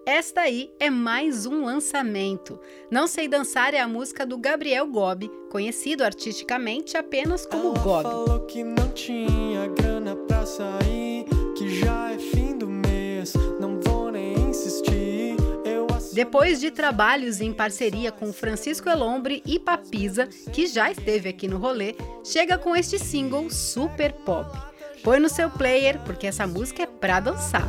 Esta 0.08 0.42
aí 0.42 0.70
é 0.78 0.88
mais 0.88 1.46
um 1.46 1.64
lançamento. 1.64 2.60
Não 2.88 3.08
Sei 3.08 3.26
Dançar 3.26 3.74
é 3.74 3.80
a 3.80 3.88
música 3.88 4.24
do 4.24 4.38
Gabriel 4.38 4.86
Gobi, 4.86 5.28
conhecido 5.50 6.04
artisticamente 6.04 6.96
apenas 6.96 7.44
como 7.44 7.70
Ela 7.70 7.78
Gobi. 7.80 8.02
Falou 8.04 8.40
que 8.46 8.62
não 8.62 8.88
tinha 8.90 9.66
grana 9.66 10.14
pra 10.14 10.46
sair, 10.46 11.26
que 11.58 11.80
já 11.80 12.12
é 12.12 12.18
fim 12.18 12.56
do 12.56 12.68
mês, 12.68 13.32
não 13.58 13.80
vou 13.80 14.12
nem 14.12 14.34
insistir. 14.48 15.34
Depois 16.12 16.60
de 16.60 16.70
trabalhos 16.70 17.40
em 17.40 17.52
parceria 17.52 18.12
com 18.12 18.32
Francisco 18.32 18.88
Elombre 18.88 19.42
e 19.44 19.58
Papisa, 19.58 20.28
que 20.52 20.68
já 20.68 20.88
esteve 20.88 21.28
aqui 21.28 21.48
no 21.48 21.58
rolê, 21.58 21.96
chega 22.24 22.56
com 22.56 22.76
este 22.76 22.96
single 22.96 23.50
super 23.50 24.12
pop. 24.12 24.56
Põe 25.02 25.18
no 25.18 25.28
seu 25.28 25.50
player, 25.50 25.98
porque 26.04 26.28
essa 26.28 26.46
música 26.46 26.84
é 26.84 26.86
pra 26.86 27.18
dançar. 27.18 27.66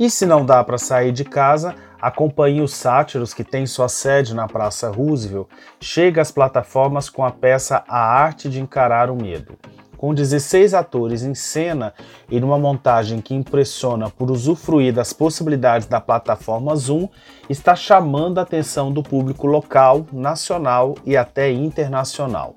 E 0.00 0.08
se 0.08 0.24
não 0.24 0.46
dá 0.46 0.64
para 0.64 0.78
sair 0.78 1.12
de 1.12 1.26
casa, 1.26 1.74
a 2.00 2.10
companhia 2.10 2.64
Os 2.64 2.72
Sátiros, 2.72 3.34
que 3.34 3.44
tem 3.44 3.66
sua 3.66 3.86
sede 3.86 4.34
na 4.34 4.48
Praça 4.48 4.88
Roosevelt, 4.88 5.46
chega 5.78 6.22
às 6.22 6.30
plataformas 6.30 7.10
com 7.10 7.22
a 7.22 7.30
peça 7.30 7.84
A 7.86 7.98
Arte 7.98 8.48
de 8.48 8.62
Encarar 8.62 9.10
o 9.10 9.14
Medo. 9.14 9.58
Com 9.98 10.14
16 10.14 10.72
atores 10.72 11.22
em 11.22 11.34
cena 11.34 11.92
e 12.30 12.40
numa 12.40 12.58
montagem 12.58 13.20
que 13.20 13.34
impressiona 13.34 14.08
por 14.08 14.30
usufruir 14.30 14.94
das 14.94 15.12
possibilidades 15.12 15.86
da 15.86 16.00
plataforma 16.00 16.74
Zoom, 16.76 17.06
está 17.50 17.76
chamando 17.76 18.38
a 18.38 18.42
atenção 18.42 18.90
do 18.90 19.02
público 19.02 19.46
local, 19.46 20.06
nacional 20.10 20.94
e 21.04 21.14
até 21.14 21.52
internacional. 21.52 22.56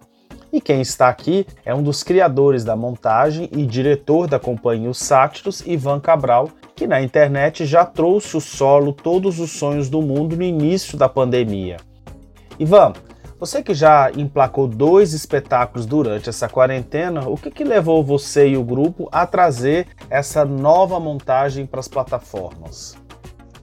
E 0.53 0.61
quem 0.61 0.79
está 0.79 1.09
aqui 1.09 1.45
é 1.65 1.75
um 1.75 1.83
dos 1.83 2.03
criadores 2.03 2.63
da 2.63 2.75
montagem 2.75 3.49
e 3.51 3.65
diretor 3.65 4.27
da 4.27 4.39
companhia 4.39 4.89
Os 4.89 4.99
Sátiros, 4.99 5.61
Ivan 5.65 5.99
Cabral, 5.99 6.47
que 6.83 6.87
na 6.87 7.01
internet 7.01 7.65
já 7.65 7.85
trouxe 7.85 8.35
o 8.35 8.41
solo 8.41 8.91
Todos 8.91 9.39
os 9.39 9.51
Sonhos 9.51 9.89
do 9.89 10.01
Mundo 10.01 10.35
no 10.35 10.43
início 10.43 10.97
da 10.97 11.07
pandemia. 11.07 11.77
Ivan, 12.59 12.91
você 13.39 13.63
que 13.63 13.73
já 13.73 14.11
emplacou 14.11 14.67
dois 14.67 15.13
espetáculos 15.13 15.85
durante 15.85 16.27
essa 16.27 16.49
quarentena, 16.49 17.25
o 17.25 17.37
que, 17.37 17.49
que 17.49 17.63
levou 17.63 18.03
você 18.03 18.49
e 18.49 18.57
o 18.57 18.63
grupo 18.65 19.07
a 19.13 19.25
trazer 19.25 19.87
essa 20.09 20.43
nova 20.43 20.99
montagem 20.99 21.65
para 21.65 21.79
as 21.79 21.87
plataformas? 21.87 22.97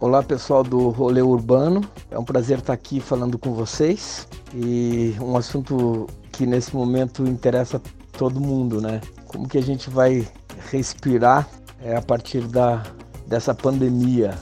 Olá 0.00 0.22
pessoal 0.22 0.64
do 0.64 0.88
Rolê 0.88 1.20
Urbano, 1.20 1.82
é 2.10 2.18
um 2.18 2.24
prazer 2.24 2.60
estar 2.60 2.72
aqui 2.72 3.00
falando 3.00 3.38
com 3.38 3.52
vocês 3.52 4.26
e 4.54 5.14
um 5.20 5.36
assunto 5.36 6.06
que 6.32 6.46
nesse 6.46 6.74
momento 6.74 7.22
interessa 7.26 7.82
todo 8.16 8.40
mundo, 8.40 8.80
né? 8.80 9.02
Como 9.26 9.46
que 9.46 9.58
a 9.58 9.62
gente 9.62 9.90
vai 9.90 10.26
respirar 10.70 11.46
é, 11.82 11.96
a 11.96 12.02
partir 12.02 12.42
da, 12.46 12.82
dessa 13.30 13.54
pandemia. 13.54 14.36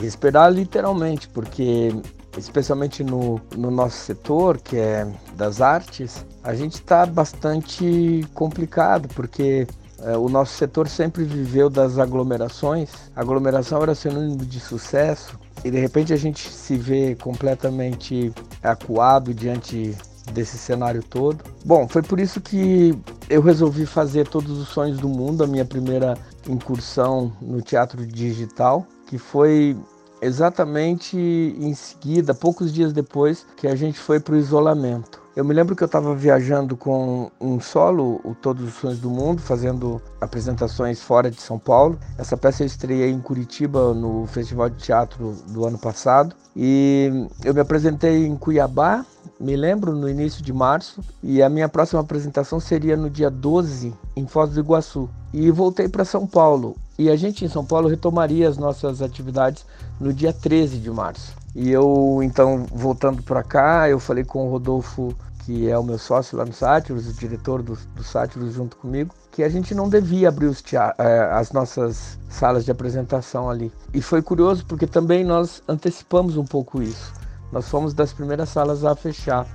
Respirar 0.00 0.50
literalmente, 0.50 1.28
porque 1.28 1.92
especialmente 2.38 3.04
no, 3.04 3.38
no 3.54 3.70
nosso 3.70 3.98
setor, 3.98 4.58
que 4.58 4.78
é 4.78 5.06
das 5.36 5.60
artes, 5.60 6.24
a 6.42 6.54
gente 6.54 6.74
está 6.74 7.04
bastante 7.04 8.26
complicado, 8.32 9.08
porque 9.14 9.66
é, 10.02 10.16
o 10.16 10.28
nosso 10.28 10.54
setor 10.54 10.88
sempre 10.88 11.24
viveu 11.24 11.68
das 11.68 11.98
aglomerações. 11.98 12.90
A 13.14 13.20
aglomeração 13.20 13.82
era 13.82 13.94
sinônimo 13.94 14.38
de 14.38 14.58
sucesso 14.58 15.38
e 15.62 15.70
de 15.70 15.78
repente 15.78 16.12
a 16.12 16.16
gente 16.16 16.48
se 16.48 16.76
vê 16.76 17.14
completamente 17.14 18.32
acuado 18.62 19.34
diante 19.34 19.94
desse 20.32 20.58
cenário 20.58 21.02
todo. 21.02 21.44
Bom, 21.64 21.88
foi 21.88 22.02
por 22.02 22.20
isso 22.20 22.40
que 22.40 22.98
eu 23.28 23.42
resolvi 23.42 23.86
fazer 23.86 24.28
Todos 24.28 24.58
os 24.58 24.68
Sonhos 24.68 24.98
do 24.98 25.08
Mundo, 25.08 25.44
a 25.44 25.46
minha 25.46 25.64
primeira 25.64 26.16
incursão 26.48 27.32
no 27.40 27.60
teatro 27.60 28.06
digital, 28.06 28.86
que 29.06 29.18
foi 29.18 29.76
exatamente 30.20 31.16
em 31.16 31.74
seguida, 31.74 32.34
poucos 32.34 32.72
dias 32.72 32.92
depois, 32.92 33.46
que 33.56 33.66
a 33.66 33.76
gente 33.76 33.98
foi 33.98 34.18
para 34.18 34.34
o 34.34 34.38
isolamento. 34.38 35.20
Eu 35.38 35.44
me 35.44 35.54
lembro 35.54 35.76
que 35.76 35.84
eu 35.84 35.86
estava 35.86 36.16
viajando 36.16 36.76
com 36.76 37.30
um 37.40 37.60
solo, 37.60 38.20
o 38.24 38.34
Todos 38.34 38.66
os 38.66 38.74
Sonhos 38.74 38.98
do 38.98 39.08
Mundo, 39.08 39.40
fazendo 39.40 40.02
apresentações 40.20 41.00
fora 41.00 41.30
de 41.30 41.40
São 41.40 41.60
Paulo. 41.60 41.96
Essa 42.18 42.36
peça 42.36 42.64
eu 42.64 42.66
estreiei 42.66 43.08
em 43.08 43.20
Curitiba 43.20 43.94
no 43.94 44.26
Festival 44.26 44.68
de 44.68 44.78
Teatro 44.78 45.36
do 45.46 45.64
ano 45.64 45.78
passado. 45.78 46.34
E 46.56 47.28
eu 47.44 47.54
me 47.54 47.60
apresentei 47.60 48.26
em 48.26 48.34
Cuiabá, 48.36 49.06
me 49.40 49.56
lembro, 49.56 49.94
no 49.94 50.08
início 50.08 50.42
de 50.42 50.52
março. 50.52 51.02
E 51.22 51.42
a 51.42 51.48
minha 51.48 51.68
próxima 51.68 52.00
apresentação 52.00 52.58
seria 52.58 52.96
no 52.96 53.08
dia 53.08 53.30
12, 53.30 53.94
em 54.16 54.26
Foz 54.26 54.50
do 54.50 54.60
Iguaçu. 54.60 55.08
E 55.32 55.50
voltei 55.50 55.88
para 55.88 56.04
São 56.04 56.26
Paulo. 56.26 56.76
E 56.98 57.08
a 57.08 57.16
gente 57.16 57.44
em 57.44 57.48
São 57.48 57.64
Paulo 57.64 57.88
retomaria 57.88 58.48
as 58.48 58.58
nossas 58.58 59.00
atividades 59.00 59.64
no 60.00 60.12
dia 60.12 60.32
13 60.32 60.78
de 60.78 60.90
março. 60.90 61.36
E 61.54 61.70
eu, 61.70 62.20
então, 62.22 62.66
voltando 62.72 63.22
para 63.22 63.42
cá, 63.42 63.88
eu 63.88 64.00
falei 64.00 64.24
com 64.24 64.46
o 64.46 64.50
Rodolfo 64.50 65.14
que 65.48 65.66
é 65.66 65.78
o 65.78 65.82
meu 65.82 65.98
sócio 65.98 66.36
lá 66.36 66.44
no 66.44 66.52
Sátiros, 66.52 67.08
o 67.08 67.12
diretor 67.14 67.62
do, 67.62 67.74
do 67.94 68.04
Sátiros 68.04 68.52
junto 68.52 68.76
comigo, 68.76 69.14
que 69.32 69.42
a 69.42 69.48
gente 69.48 69.74
não 69.74 69.88
devia 69.88 70.28
abrir 70.28 70.44
os 70.44 70.62
é, 70.98 71.20
as 71.32 71.52
nossas 71.52 72.18
salas 72.28 72.66
de 72.66 72.70
apresentação 72.70 73.48
ali. 73.48 73.72
E 73.94 74.02
foi 74.02 74.20
curioso 74.20 74.66
porque 74.66 74.86
também 74.86 75.24
nós 75.24 75.62
antecipamos 75.66 76.36
um 76.36 76.44
pouco 76.44 76.82
isso. 76.82 77.14
Nós 77.50 77.68
fomos 77.68 77.94
das 77.94 78.12
primeiras 78.12 78.48
salas 78.50 78.84
a 78.84 78.94
fechar, 78.94 79.46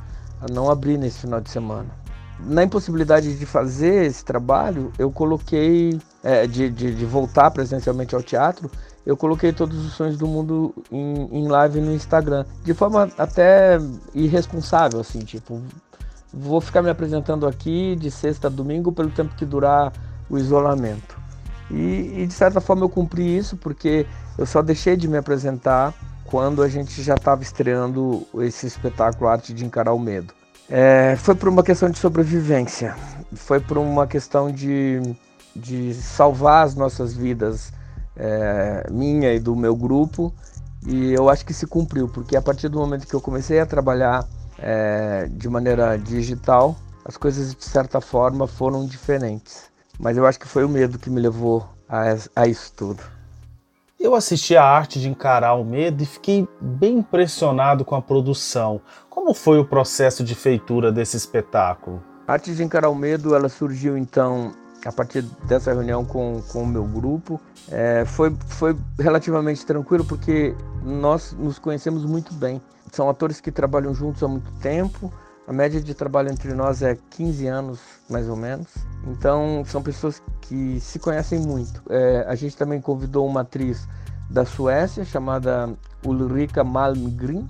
a 0.42 0.52
não 0.52 0.70
abrir 0.70 0.98
nesse 0.98 1.20
final 1.20 1.40
de 1.40 1.50
semana. 1.50 1.90
Na 2.40 2.64
impossibilidade 2.64 3.38
de 3.38 3.46
fazer 3.46 4.06
esse 4.06 4.26
trabalho, 4.26 4.92
eu 4.98 5.12
coloquei, 5.12 6.00
é, 6.24 6.48
de, 6.48 6.70
de, 6.70 6.96
de 6.96 7.06
voltar 7.06 7.52
presencialmente 7.52 8.16
ao 8.16 8.24
teatro, 8.24 8.70
eu 9.06 9.16
coloquei 9.16 9.54
todos 9.54 9.86
os 9.86 9.94
sonhos 9.94 10.18
do 10.18 10.28
mundo 10.28 10.74
em, 10.92 11.40
em, 11.40 11.48
live 11.48 11.80
no 11.80 11.94
Instagram. 11.94 12.46
De 12.64 12.74
forma 12.74 13.10
até 13.18 13.78
irresponsável, 14.14 15.00
assim, 15.00 15.20
tipo, 15.20 15.62
vou 16.34 16.60
ficar 16.60 16.82
me 16.82 16.90
apresentando 16.90 17.46
aqui 17.46 17.96
de 17.96 18.10
sexta 18.10 18.48
a 18.48 18.50
domingo 18.50 18.92
pelo 18.92 19.10
tempo 19.10 19.36
que 19.36 19.46
durar 19.46 19.94
o 20.30 20.38
isolamento. 20.38 21.22
E, 21.70 22.22
e 22.22 22.28
de 22.28 22.34
certa 22.34 22.60
forma 22.60 22.84
eu 22.84 22.90
cumpri 22.90 23.38
isso 23.38 23.58
porque 23.58 24.06
eu 24.38 24.46
só 24.46 24.62
deixei 24.62 24.96
de 24.96 25.08
me 25.08 25.18
apresentar 25.18 25.94
quando 26.26 26.62
a 26.62 26.68
gente 26.68 27.02
já 27.02 27.16
estava 27.16 27.42
estreando 27.42 28.26
esse 28.40 28.66
espetáculo 28.66 29.30
Arte 29.30 29.54
de 29.54 29.66
Encarar 29.66 29.94
o 29.94 30.00
Medo. 30.00 30.34
É, 30.70 31.16
foi 31.18 31.36
por 31.36 31.50
uma 31.50 31.64
questão 31.64 31.90
de 31.90 31.98
sobrevivência, 31.98 32.96
foi 33.34 33.60
por 33.60 33.78
uma 33.78 34.08
questão 34.08 34.52
de, 34.52 35.02
de 35.56 35.94
salvar 35.94 36.66
as 36.66 36.74
nossas 36.74 37.14
vidas, 37.14 37.72
é, 38.16 38.88
minha 38.90 39.34
e 39.34 39.40
do 39.40 39.56
meu 39.56 39.76
grupo, 39.76 40.34
e 40.86 41.14
eu 41.14 41.30
acho 41.30 41.46
que 41.46 41.54
se 41.54 41.68
cumpriu, 41.68 42.08
porque 42.08 42.36
a 42.36 42.42
partir 42.42 42.70
do 42.70 42.80
momento 42.80 43.08
que 43.08 43.14
eu 43.14 43.22
comecei 43.22 43.60
a 43.60 43.66
trabalhar 43.66 44.26
é, 44.58 45.28
de 45.32 45.50
maneira 45.50 45.98
digital, 45.98 46.76
as 47.06 47.18
coisas 47.18 47.54
de 47.54 47.66
certa 47.66 48.00
forma 48.00 48.48
foram 48.48 48.86
diferentes. 48.86 49.72
Mas 50.00 50.18
eu 50.18 50.26
acho 50.26 50.40
que 50.40 50.48
foi 50.48 50.64
o 50.64 50.70
medo 50.70 50.98
que 50.98 51.10
me 51.10 51.22
levou 51.22 51.68
a, 51.88 52.16
a 52.36 52.48
isso 52.48 52.74
tudo. 52.76 53.04
Eu 54.04 54.16
assisti 54.16 54.58
a 54.58 54.66
arte 54.66 55.00
de 55.00 55.08
encarar 55.08 55.54
o 55.54 55.64
medo 55.64 56.04
e 56.04 56.06
fiquei 56.06 56.46
bem 56.60 56.98
impressionado 56.98 57.86
com 57.86 57.96
a 57.96 58.02
produção. 58.02 58.82
Como 59.10 59.34
foi 59.34 59.58
o 59.60 59.64
processo 59.64 60.26
de 60.26 60.36
feitura 60.36 60.92
desse 60.92 61.16
espetáculo? 61.16 62.04
A 62.28 62.34
arte 62.34 62.54
de 62.54 62.62
encarar 62.62 62.90
o 62.90 62.96
medo, 62.96 63.34
ela 63.34 63.48
surgiu 63.48 63.98
então 63.98 64.52
a 64.86 64.92
partir 64.92 65.22
dessa 65.48 65.72
reunião 65.72 66.04
com, 66.04 66.44
com 66.52 66.64
o 66.64 66.68
meu 66.68 66.84
grupo. 66.84 67.40
É, 67.72 68.04
foi, 68.06 68.36
foi 68.46 68.76
relativamente 69.00 69.66
tranquilo 69.66 70.04
porque 70.04 70.54
nós 70.84 71.32
nos 71.40 71.58
conhecemos 71.58 72.04
muito 72.04 72.34
bem. 72.34 72.62
São 72.92 73.10
atores 73.10 73.40
que 73.40 73.54
trabalham 73.54 73.96
juntos 73.96 74.22
há 74.22 74.28
muito 74.28 74.52
tempo. 74.60 75.14
A 75.46 75.52
média 75.52 75.82
de 75.82 75.94
trabalho 75.94 76.32
entre 76.32 76.54
nós 76.54 76.82
é 76.82 76.98
15 77.10 77.48
anos, 77.48 77.80
mais 78.10 78.30
ou 78.30 78.36
menos. 78.36 78.68
Então, 79.08 79.64
são 79.66 79.84
pessoas 79.84 80.22
que 80.42 80.80
se 80.80 81.00
conhecem 81.00 81.40
muito. 81.40 81.82
É, 81.90 82.26
a 82.28 82.36
gente 82.36 82.56
também 82.56 82.80
convidou 82.80 83.28
uma 83.28 83.42
atriz 83.42 83.88
da 84.30 84.46
Suécia 84.46 85.04
chamada 85.04 85.70
Ulrika 86.06 86.64
Malmgren, 86.64 87.46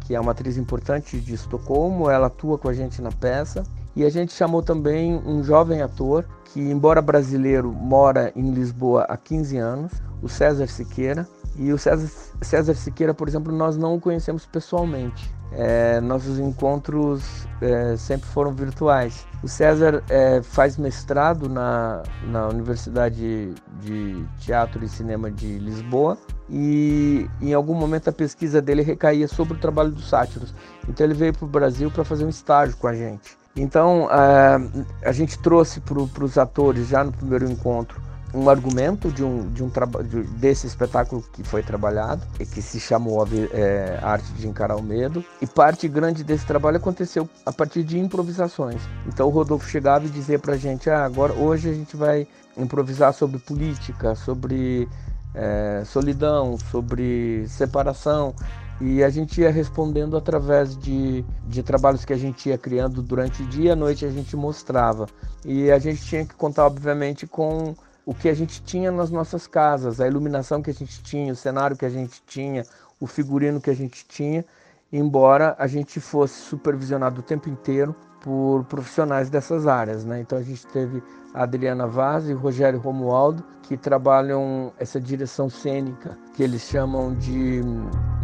que 0.00 0.14
é 0.14 0.20
uma 0.20 0.32
atriz 0.32 0.56
importante 0.56 1.20
de 1.20 1.34
Estocolmo. 1.34 2.08
Ela 2.08 2.28
atua 2.28 2.56
com 2.56 2.68
a 2.68 2.72
gente 2.72 3.02
na 3.02 3.12
peça. 3.12 3.64
E 3.94 4.04
a 4.04 4.08
gente 4.08 4.32
chamou 4.32 4.62
também 4.62 5.14
um 5.14 5.42
jovem 5.42 5.82
ator 5.82 6.24
que, 6.46 6.60
embora 6.60 7.02
brasileiro, 7.02 7.70
mora 7.70 8.32
em 8.34 8.50
Lisboa 8.50 9.02
há 9.02 9.16
15 9.16 9.58
anos, 9.58 9.92
o 10.22 10.28
César 10.28 10.68
Siqueira. 10.68 11.28
E 11.60 11.74
o 11.74 11.78
César, 11.78 12.10
César 12.40 12.74
Siqueira, 12.74 13.12
por 13.12 13.28
exemplo, 13.28 13.52
nós 13.52 13.76
não 13.76 13.94
o 13.94 14.00
conhecemos 14.00 14.46
pessoalmente. 14.46 15.30
É, 15.52 16.00
nossos 16.00 16.38
encontros 16.38 17.46
é, 17.60 17.98
sempre 17.98 18.26
foram 18.30 18.50
virtuais. 18.50 19.26
O 19.42 19.48
César 19.48 20.02
é, 20.08 20.40
faz 20.40 20.78
mestrado 20.78 21.50
na, 21.50 22.02
na 22.28 22.48
Universidade 22.48 23.52
de 23.78 24.24
Teatro 24.38 24.82
e 24.82 24.88
Cinema 24.88 25.30
de 25.30 25.58
Lisboa 25.58 26.16
e 26.48 27.28
em 27.42 27.52
algum 27.52 27.74
momento 27.74 28.08
a 28.08 28.12
pesquisa 28.12 28.62
dele 28.62 28.80
recaía 28.80 29.28
sobre 29.28 29.52
o 29.52 29.60
trabalho 29.60 29.90
dos 29.90 30.08
sátiros. 30.08 30.54
Então 30.88 31.04
ele 31.04 31.14
veio 31.14 31.34
para 31.34 31.44
o 31.44 31.48
Brasil 31.48 31.90
para 31.90 32.04
fazer 32.04 32.24
um 32.24 32.30
estágio 32.30 32.74
com 32.78 32.86
a 32.86 32.94
gente. 32.94 33.36
Então 33.54 34.08
a, 34.08 34.58
a 35.04 35.12
gente 35.12 35.38
trouxe 35.38 35.78
para 35.80 36.24
os 36.24 36.38
atores 36.38 36.88
já 36.88 37.04
no 37.04 37.12
primeiro 37.12 37.44
encontro 37.50 38.00
um 38.32 38.48
argumento 38.48 39.10
de 39.10 39.24
um, 39.24 39.48
de 39.52 39.62
um 39.62 39.70
de, 40.04 40.22
desse 40.38 40.66
espetáculo 40.66 41.22
que 41.32 41.42
foi 41.42 41.62
trabalhado 41.62 42.22
que 42.38 42.62
se 42.62 42.78
chamou 42.78 43.22
a, 43.22 43.26
é, 43.52 43.98
Arte 44.02 44.32
de 44.32 44.46
Encarar 44.46 44.76
o 44.76 44.82
Medo 44.82 45.24
e 45.40 45.46
parte 45.46 45.88
grande 45.88 46.22
desse 46.22 46.46
trabalho 46.46 46.76
aconteceu 46.76 47.28
a 47.44 47.52
partir 47.52 47.82
de 47.82 47.98
improvisações. 47.98 48.80
Então 49.06 49.26
o 49.26 49.30
Rodolfo 49.30 49.68
chegava 49.68 50.06
e 50.06 50.08
dizia 50.08 50.38
para 50.38 50.56
gente 50.56 50.88
ah, 50.88 51.04
agora 51.04 51.32
hoje 51.32 51.68
a 51.68 51.72
gente 51.72 51.96
vai 51.96 52.26
improvisar 52.56 53.12
sobre 53.12 53.38
política 53.38 54.14
sobre 54.14 54.88
é, 55.34 55.82
solidão 55.84 56.56
sobre 56.70 57.46
separação 57.48 58.34
e 58.80 59.04
a 59.04 59.10
gente 59.10 59.42
ia 59.42 59.50
respondendo 59.50 60.16
através 60.16 60.76
de, 60.76 61.22
de 61.46 61.62
trabalhos 61.62 62.04
que 62.04 62.12
a 62.12 62.16
gente 62.16 62.48
ia 62.48 62.56
criando 62.56 63.02
durante 63.02 63.42
o 63.42 63.46
dia 63.46 63.68
e 63.68 63.70
a 63.70 63.76
noite 63.76 64.06
a 64.06 64.10
gente 64.10 64.34
mostrava. 64.34 65.06
E 65.44 65.70
a 65.70 65.78
gente 65.78 66.02
tinha 66.02 66.24
que 66.24 66.34
contar 66.34 66.66
obviamente 66.66 67.26
com 67.26 67.74
o 68.10 68.14
que 68.14 68.28
a 68.28 68.34
gente 68.34 68.60
tinha 68.64 68.90
nas 68.90 69.08
nossas 69.08 69.46
casas, 69.46 70.00
a 70.00 70.08
iluminação 70.08 70.60
que 70.60 70.68
a 70.68 70.74
gente 70.74 71.00
tinha, 71.00 71.32
o 71.32 71.36
cenário 71.36 71.76
que 71.76 71.84
a 71.84 71.88
gente 71.88 72.20
tinha, 72.26 72.64
o 72.98 73.06
figurino 73.06 73.60
que 73.60 73.70
a 73.70 73.74
gente 73.74 74.04
tinha, 74.04 74.44
embora 74.92 75.54
a 75.56 75.68
gente 75.68 76.00
fosse 76.00 76.34
supervisionado 76.40 77.20
o 77.20 77.22
tempo 77.22 77.48
inteiro 77.48 77.94
por 78.20 78.64
profissionais 78.64 79.30
dessas 79.30 79.64
áreas. 79.64 80.04
Né? 80.04 80.22
Então 80.22 80.36
a 80.36 80.42
gente 80.42 80.66
teve 80.66 81.00
a 81.32 81.44
Adriana 81.44 81.86
Vaz 81.86 82.28
e 82.28 82.34
o 82.34 82.36
Rogério 82.36 82.80
Romualdo, 82.80 83.44
que 83.62 83.76
trabalham 83.76 84.72
essa 84.76 85.00
direção 85.00 85.48
cênica, 85.48 86.18
que 86.34 86.42
eles 86.42 86.62
chamam 86.62 87.14
de, 87.14 87.62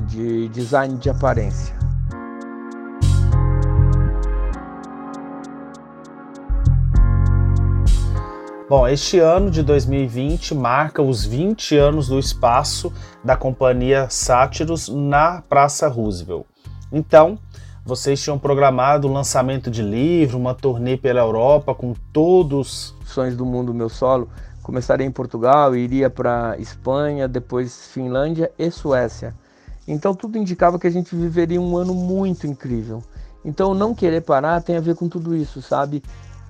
de 0.08 0.48
design 0.48 0.96
de 0.96 1.08
aparência. 1.08 1.75
Bom, 8.68 8.88
este 8.88 9.20
ano 9.20 9.48
de 9.48 9.62
2020 9.62 10.52
marca 10.52 11.00
os 11.00 11.24
20 11.24 11.76
anos 11.76 12.08
do 12.08 12.18
espaço 12.18 12.92
da 13.22 13.36
companhia 13.36 14.08
Sátiros 14.10 14.88
na 14.88 15.40
Praça 15.40 15.86
Roosevelt. 15.86 16.44
Então, 16.90 17.38
vocês 17.84 18.20
tinham 18.20 18.40
programado 18.40 19.06
o 19.06 19.12
lançamento 19.12 19.70
de 19.70 19.82
livro, 19.82 20.36
uma 20.36 20.52
turnê 20.52 20.96
pela 20.96 21.20
Europa 21.20 21.76
com 21.76 21.94
todos. 22.12 22.92
Sonhos 23.04 23.36
do 23.36 23.46
Mundo 23.46 23.72
Meu 23.72 23.88
Solo. 23.88 24.28
Começaria 24.64 25.06
em 25.06 25.12
Portugal, 25.12 25.76
iria 25.76 26.10
para 26.10 26.56
Espanha, 26.58 27.28
depois 27.28 27.86
Finlândia 27.92 28.50
e 28.58 28.68
Suécia. 28.68 29.32
Então 29.86 30.12
tudo 30.12 30.38
indicava 30.38 30.76
que 30.76 30.88
a 30.88 30.90
gente 30.90 31.14
viveria 31.14 31.60
um 31.60 31.76
ano 31.76 31.94
muito 31.94 32.48
incrível. 32.48 33.00
Então 33.44 33.74
não 33.74 33.94
querer 33.94 34.22
parar 34.22 34.60
tem 34.60 34.76
a 34.76 34.80
ver 34.80 34.96
com 34.96 35.08
tudo 35.08 35.36
isso, 35.36 35.62
sabe? 35.62 36.02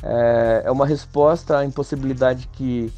É, 0.02 0.62
é 0.64 0.70
uma 0.70 0.87
resposta 0.87 1.59
à 1.59 1.64
impossibilidade 1.64 2.48
que, 2.52 2.92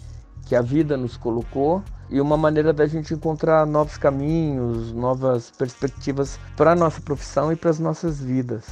que 0.47 0.55
a 0.55 0.63
vida 0.63 0.97
nos 0.97 1.17
colocou 1.17 1.83
e 2.11 2.21
uma 2.21 2.37
maneira 2.37 2.73
da 2.73 2.87
gente 2.87 3.13
encontrar 3.13 3.67
novos 3.67 3.99
caminhos, 3.99 4.93
novas 4.93 5.51
perspectivas 5.51 6.39
para 6.57 6.73
a 6.73 6.75
nossa 6.75 7.01
profissão 7.01 7.53
e 7.53 7.57
para 7.57 7.71
as 7.71 7.79
nossas 7.79 8.21
vidas. 8.21 8.65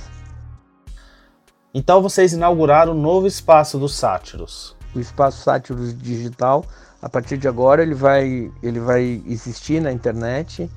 Então 1.75 2.01
vocês 2.01 2.33
inauguraram 2.33 2.93
um 2.93 3.01
novo 3.01 3.27
espaço 3.27 3.79
dos 3.79 3.95
Sátiros. 3.95 4.75
O 4.95 4.99
espaço 4.99 5.43
Sátiros 5.43 5.97
Digital, 5.97 6.65
a 7.03 7.09
partir 7.09 7.37
de 7.37 7.47
agora 7.47 7.83
ele 7.83 7.95
vai, 7.95 8.51
ele 8.63 8.81
vai 8.81 9.23
existir 9.27 9.81
na 9.81 9.93
internet 9.93 10.71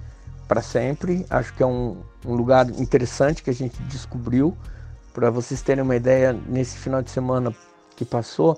para 0.45 0.61
sempre. 0.61 1.25
Acho 1.29 1.53
que 1.53 1.63
é 1.63 1.65
um, 1.65 2.01
um 2.25 2.33
lugar 2.33 2.69
interessante 2.71 3.41
que 3.41 3.49
a 3.49 3.53
gente 3.53 3.81
descobriu 3.83 4.57
para 5.19 5.29
vocês 5.29 5.61
terem 5.61 5.83
uma 5.83 5.97
ideia, 5.97 6.33
nesse 6.47 6.77
final 6.77 7.01
de 7.01 7.11
semana 7.11 7.53
que 7.93 8.05
passou, 8.05 8.57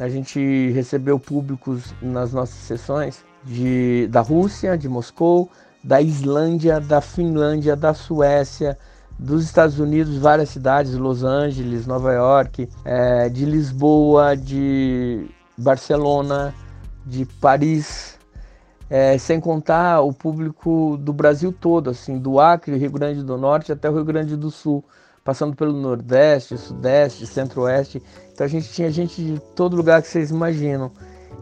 a 0.00 0.08
gente 0.08 0.72
recebeu 0.72 1.16
públicos 1.16 1.94
nas 2.02 2.32
nossas 2.32 2.56
sessões 2.56 3.24
de, 3.44 4.08
da 4.10 4.20
Rússia, 4.20 4.76
de 4.76 4.88
Moscou, 4.88 5.48
da 5.84 6.02
Islândia, 6.02 6.80
da 6.80 7.00
Finlândia, 7.00 7.76
da 7.76 7.94
Suécia, 7.94 8.76
dos 9.16 9.44
Estados 9.44 9.78
Unidos, 9.78 10.18
várias 10.18 10.48
cidades, 10.48 10.94
Los 10.94 11.22
Angeles, 11.22 11.86
Nova 11.86 12.12
York, 12.12 12.68
é, 12.84 13.28
de 13.28 13.44
Lisboa, 13.44 14.36
de 14.36 15.30
Barcelona, 15.56 16.52
de 17.06 17.24
Paris, 17.40 18.18
é, 18.90 19.16
sem 19.18 19.38
contar 19.38 20.00
o 20.00 20.12
público 20.12 20.96
do 21.00 21.12
Brasil 21.12 21.52
todo, 21.52 21.90
assim, 21.90 22.18
do 22.18 22.40
Acre, 22.40 22.76
Rio 22.76 22.90
Grande 22.90 23.22
do 23.22 23.38
Norte 23.38 23.70
até 23.70 23.88
o 23.88 23.94
Rio 23.94 24.04
Grande 24.04 24.36
do 24.36 24.50
Sul 24.50 24.84
passando 25.24 25.54
pelo 25.54 25.72
Nordeste, 25.72 26.58
Sudeste, 26.58 27.26
Centro-Oeste. 27.26 28.02
Então 28.32 28.44
a 28.44 28.48
gente 28.48 28.68
tinha 28.70 28.90
gente 28.90 29.22
de 29.22 29.40
todo 29.54 29.76
lugar 29.76 30.02
que 30.02 30.08
vocês 30.08 30.30
imaginam. 30.30 30.90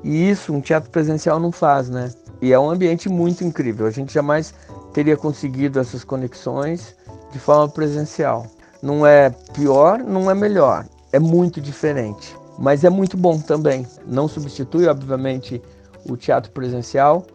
E 0.02 0.30
isso 0.30 0.52
um 0.52 0.60
teatro 0.60 0.90
presencial 0.90 1.38
não 1.38 1.52
faz, 1.52 1.88
né? 1.88 2.12
E 2.40 2.52
é 2.52 2.58
um 2.58 2.70
ambiente 2.70 3.08
muito 3.08 3.44
incrível. 3.44 3.86
A 3.86 3.90
gente 3.90 4.12
jamais 4.12 4.54
teria 4.92 5.16
conseguido 5.16 5.78
essas 5.78 6.04
conexões 6.04 6.96
de 7.32 7.38
forma 7.38 7.68
presencial. 7.68 8.46
Não 8.82 9.06
é 9.06 9.30
pior, 9.54 9.98
não 9.98 10.30
é 10.30 10.34
melhor. 10.34 10.86
É 11.12 11.18
muito 11.18 11.60
diferente. 11.60 12.34
Mas 12.58 12.84
é 12.84 12.90
muito 12.90 13.16
bom 13.16 13.38
também. 13.38 13.86
Não 14.06 14.28
substitui, 14.28 14.86
obviamente, 14.86 15.62
o 16.08 16.16
teatro 16.16 16.50
presencial, 16.52 17.26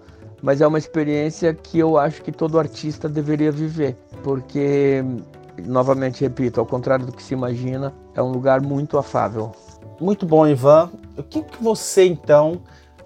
mas 0.42 0.62
é 0.62 0.68
uma 0.68 0.78
experiência 0.78 1.54
que 1.54 1.80
eu 1.80 1.98
acho 1.98 2.22
que 2.22 2.32
todo 2.32 2.60
artista 2.60 3.08
deveria 3.08 3.52
viver, 3.52 3.96
porque 4.24 5.04
novamente 5.64 6.22
repito, 6.22 6.60
ao 6.60 6.66
contrário 6.66 7.06
do 7.06 7.12
que 7.12 7.24
se 7.24 7.34
imagina, 7.34 7.94
é 8.14 8.22
um 8.22 8.32
lugar 8.32 8.62
muito 8.62 8.98
afável. 8.98 9.52
Muito 10.00 10.26
bom, 10.26 10.48
Ivan. 10.48 10.90
O 11.18 11.24
que, 11.24 11.42
que 11.42 11.64
você 11.64 12.06
então, 12.06 12.62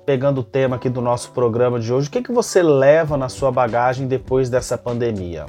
pegando 0.06 0.42
o 0.42 0.44
tema 0.44 0.78
aqui 0.78 0.90
do 0.90 1.02
nosso 1.02 1.32
programa 1.32 1.80
de 1.80 1.94
hoje, 1.94 2.08
o 2.08 2.12
que, 2.12 2.22
que 2.22 2.32
você 2.32 2.64
leva 2.64 3.18
na 3.18 3.30
sua 3.30 3.52
bagagem 3.52 4.08
depois 4.08 4.50
dessa 4.50 4.78
pandemia? 4.78 5.46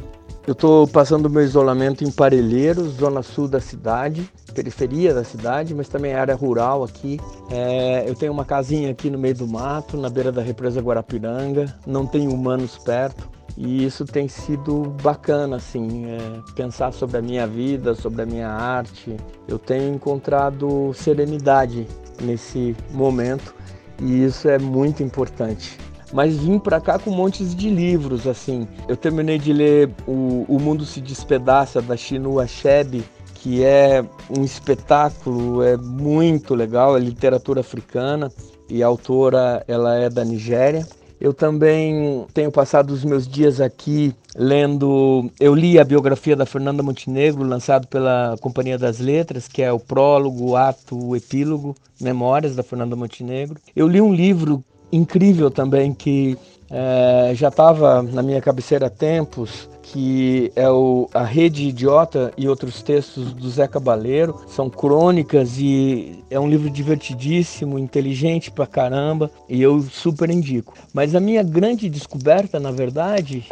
Eu 0.46 0.52
estou 0.52 0.88
passando 0.88 1.26
o 1.26 1.30
meu 1.30 1.42
isolamento 1.42 2.02
em 2.02 2.10
Parelheiros, 2.10 2.94
zona 2.94 3.22
sul 3.22 3.46
da 3.46 3.60
cidade, 3.60 4.28
periferia 4.54 5.14
da 5.14 5.22
cidade, 5.22 5.74
mas 5.74 5.88
também 5.88 6.14
área 6.14 6.34
rural 6.34 6.82
aqui. 6.82 7.20
É, 7.50 8.08
eu 8.08 8.14
tenho 8.14 8.32
uma 8.32 8.44
casinha 8.44 8.90
aqui 8.90 9.10
no 9.10 9.18
meio 9.18 9.34
do 9.34 9.46
mato, 9.46 9.96
na 9.96 10.08
beira 10.08 10.32
da 10.32 10.42
represa 10.42 10.80
Guarapiranga, 10.80 11.78
não 11.86 12.06
tenho 12.06 12.32
humanos 12.32 12.78
perto. 12.78 13.28
E 13.56 13.84
isso 13.84 14.04
tem 14.04 14.28
sido 14.28 14.94
bacana, 15.02 15.56
assim, 15.56 16.06
é, 16.06 16.18
pensar 16.54 16.92
sobre 16.92 17.18
a 17.18 17.22
minha 17.22 17.46
vida, 17.46 17.94
sobre 17.94 18.22
a 18.22 18.26
minha 18.26 18.48
arte. 18.48 19.16
Eu 19.46 19.58
tenho 19.58 19.94
encontrado 19.94 20.92
serenidade 20.94 21.86
nesse 22.22 22.74
momento 22.90 23.54
e 24.00 24.24
isso 24.24 24.48
é 24.48 24.58
muito 24.58 25.02
importante. 25.02 25.78
Mas 26.12 26.36
vim 26.36 26.58
para 26.58 26.80
cá 26.80 26.98
com 26.98 27.10
montes 27.10 27.54
de 27.54 27.70
livros, 27.70 28.26
assim. 28.26 28.66
Eu 28.88 28.96
terminei 28.96 29.38
de 29.38 29.52
ler 29.52 29.90
o, 30.06 30.44
o 30.48 30.58
Mundo 30.58 30.84
se 30.84 31.00
Despedaça 31.00 31.80
da 31.80 31.96
Chinua 31.96 32.44
Achebe, 32.44 33.04
que 33.34 33.64
é 33.64 34.04
um 34.36 34.44
espetáculo, 34.44 35.62
é 35.62 35.76
muito 35.76 36.54
legal, 36.54 36.96
é 36.96 37.00
literatura 37.00 37.60
africana 37.60 38.30
e 38.68 38.82
a 38.82 38.86
autora 38.86 39.64
ela 39.66 39.96
é 39.96 40.10
da 40.10 40.24
Nigéria. 40.24 40.86
Eu 41.20 41.34
também 41.34 42.24
tenho 42.32 42.50
passado 42.50 42.92
os 42.92 43.04
meus 43.04 43.28
dias 43.28 43.60
aqui 43.60 44.14
lendo. 44.34 45.30
Eu 45.38 45.54
li 45.54 45.78
a 45.78 45.84
biografia 45.84 46.34
da 46.34 46.46
Fernanda 46.46 46.82
Montenegro, 46.82 47.42
lançado 47.42 47.86
pela 47.88 48.36
Companhia 48.40 48.78
das 48.78 49.00
Letras, 49.00 49.46
que 49.46 49.60
é 49.62 49.70
o 49.70 49.78
prólogo, 49.78 50.50
o 50.50 50.56
ato, 50.56 50.96
o 50.96 51.14
epílogo, 51.14 51.76
Memórias 52.00 52.56
da 52.56 52.62
Fernanda 52.62 52.96
Montenegro. 52.96 53.60
Eu 53.76 53.86
li 53.86 54.00
um 54.00 54.14
livro 54.14 54.64
incrível 54.90 55.50
também 55.50 55.92
que 55.92 56.38
é, 56.70 57.32
já 57.34 57.48
estava 57.48 58.02
na 58.02 58.22
minha 58.22 58.40
cabeceira 58.40 58.86
há 58.86 58.90
tempos, 58.90 59.68
que 59.82 60.52
é 60.54 60.70
o 60.70 61.08
A 61.12 61.24
Rede 61.24 61.64
Idiota 61.64 62.32
e 62.36 62.48
outros 62.48 62.80
textos 62.80 63.32
do 63.32 63.50
Zé 63.50 63.66
Cabaleiro. 63.66 64.40
São 64.46 64.70
crônicas 64.70 65.58
e 65.58 66.22
é 66.30 66.38
um 66.38 66.48
livro 66.48 66.70
divertidíssimo, 66.70 67.76
inteligente 67.76 68.52
pra 68.52 68.68
caramba 68.68 69.30
e 69.48 69.60
eu 69.60 69.82
super 69.82 70.30
indico. 70.30 70.74
Mas 70.94 71.16
a 71.16 71.20
minha 71.20 71.42
grande 71.42 71.88
descoberta, 71.88 72.60
na 72.60 72.70
verdade, 72.70 73.44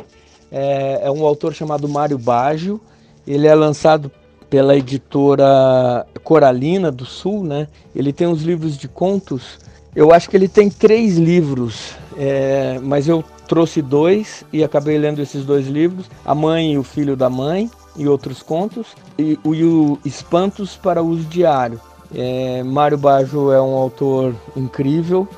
é, 0.52 1.00
é 1.02 1.10
um 1.10 1.26
autor 1.26 1.52
chamado 1.52 1.88
Mário 1.88 2.18
Baggio. 2.18 2.80
Ele 3.26 3.48
é 3.48 3.54
lançado 3.54 4.10
pela 4.48 4.76
editora 4.76 6.06
Coralina 6.22 6.90
do 6.90 7.04
Sul, 7.04 7.42
né? 7.42 7.66
Ele 7.94 8.12
tem 8.12 8.28
uns 8.28 8.42
livros 8.42 8.78
de 8.78 8.86
contos. 8.86 9.58
Eu 9.94 10.12
acho 10.12 10.30
que 10.30 10.36
ele 10.36 10.48
tem 10.48 10.70
três 10.70 11.16
livros, 11.16 11.96
é, 12.20 12.80
mas 12.82 13.06
eu 13.06 13.22
trouxe 13.46 13.80
dois 13.80 14.44
e 14.52 14.64
acabei 14.64 14.98
lendo 14.98 15.22
esses 15.22 15.44
dois 15.44 15.68
livros: 15.68 16.10
A 16.24 16.34
Mãe 16.34 16.72
e 16.72 16.78
o 16.78 16.82
Filho 16.82 17.16
da 17.16 17.30
Mãe 17.30 17.70
e 17.96 18.08
outros 18.08 18.42
contos, 18.42 18.88
e 19.16 19.38
o 19.44 19.98
Espantos 20.04 20.76
para 20.76 21.00
uso 21.00 21.22
diário. 21.24 21.80
É, 22.12 22.62
Mário 22.64 22.98
Bajo 22.98 23.52
é 23.52 23.60
um 23.60 23.74
autor 23.74 24.34
incrível, 24.56 25.28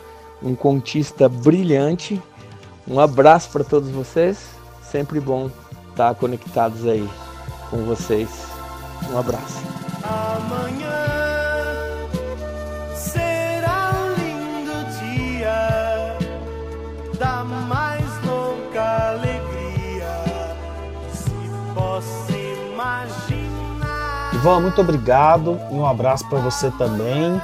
um 0.42 0.54
contista 0.54 1.28
brilhante. 1.28 2.20
Um 2.88 2.98
abraço 2.98 3.50
para 3.50 3.62
todos 3.62 3.90
vocês. 3.90 4.38
Sempre 4.82 5.20
bom 5.20 5.50
estar 5.90 6.14
conectados 6.14 6.86
aí 6.86 7.08
com 7.70 7.84
vocês. 7.84 8.28
Um 9.12 9.18
abraço. 9.18 9.62
Amanhã. 10.02 11.19
Ivan, 24.32 24.60
muito 24.60 24.80
obrigado 24.80 25.58
e 25.72 25.74
um 25.74 25.84
abraço 25.84 26.24
para 26.28 26.38
você 26.38 26.70
também. 26.70 27.42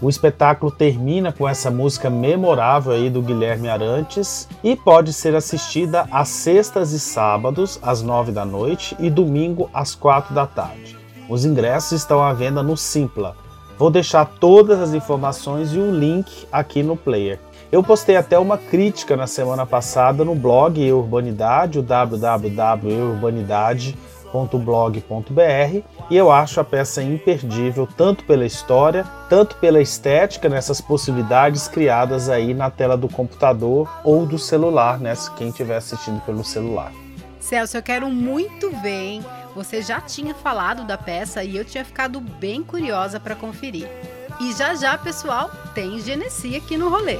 O 0.00 0.08
espetáculo 0.08 0.72
termina 0.72 1.30
com 1.30 1.46
essa 1.46 1.70
música 1.70 2.08
memorável 2.08 2.92
aí 2.92 3.10
do 3.10 3.20
Guilherme 3.20 3.68
Arantes 3.68 4.48
e 4.64 4.74
pode 4.74 5.12
ser 5.12 5.36
assistida 5.36 6.08
às 6.10 6.28
sextas 6.28 6.92
e 6.92 6.98
sábados 6.98 7.78
às 7.82 8.00
nove 8.02 8.32
da 8.32 8.46
noite 8.46 8.96
e 8.98 9.10
domingo 9.10 9.68
às 9.74 9.94
quatro 9.94 10.34
da 10.34 10.46
tarde. 10.46 10.96
Os 11.28 11.44
ingressos 11.44 12.00
estão 12.00 12.22
à 12.22 12.32
venda 12.32 12.62
no 12.62 12.78
Simpla. 12.78 13.36
Vou 13.78 13.90
deixar 13.90 14.24
todas 14.24 14.80
as 14.80 14.94
informações 14.94 15.74
e 15.74 15.78
o 15.78 15.90
link 15.90 16.46
aqui 16.50 16.82
no 16.82 16.96
player. 16.96 17.38
Eu 17.70 17.82
postei 17.82 18.16
até 18.16 18.38
uma 18.38 18.56
crítica 18.56 19.14
na 19.16 19.26
semana 19.26 19.66
passada 19.66 20.24
no 20.24 20.34
blog 20.34 20.80
Urbanidade, 20.92 21.78
o 21.78 21.82
www.urbanidade.com 21.82 24.11
blog.br 24.58 25.82
e 26.10 26.16
eu 26.16 26.30
acho 26.30 26.60
a 26.60 26.64
peça 26.64 27.02
imperdível 27.02 27.86
tanto 27.96 28.24
pela 28.24 28.44
história, 28.44 29.04
tanto 29.28 29.56
pela 29.56 29.80
estética 29.80 30.48
nessas 30.48 30.80
possibilidades 30.80 31.68
criadas 31.68 32.28
aí 32.28 32.54
na 32.54 32.70
tela 32.70 32.96
do 32.96 33.08
computador 33.08 33.88
ou 34.04 34.26
do 34.26 34.38
celular, 34.38 34.98
né, 34.98 35.14
quem 35.36 35.48
estiver 35.48 35.76
assistindo 35.76 36.20
pelo 36.24 36.44
celular. 36.44 36.92
Celso, 37.40 37.76
eu 37.76 37.82
quero 37.82 38.08
muito 38.08 38.70
ver, 38.82 39.02
hein? 39.02 39.24
Você 39.54 39.82
já 39.82 40.00
tinha 40.00 40.34
falado 40.34 40.84
da 40.84 40.96
peça 40.96 41.42
e 41.42 41.56
eu 41.56 41.64
tinha 41.64 41.84
ficado 41.84 42.20
bem 42.20 42.62
curiosa 42.62 43.18
para 43.18 43.34
conferir. 43.34 43.88
E 44.40 44.52
já 44.52 44.74
já, 44.74 44.96
pessoal, 44.96 45.50
tem 45.74 46.00
Genesi 46.00 46.56
aqui 46.56 46.76
no 46.76 46.88
rolê. 46.88 47.18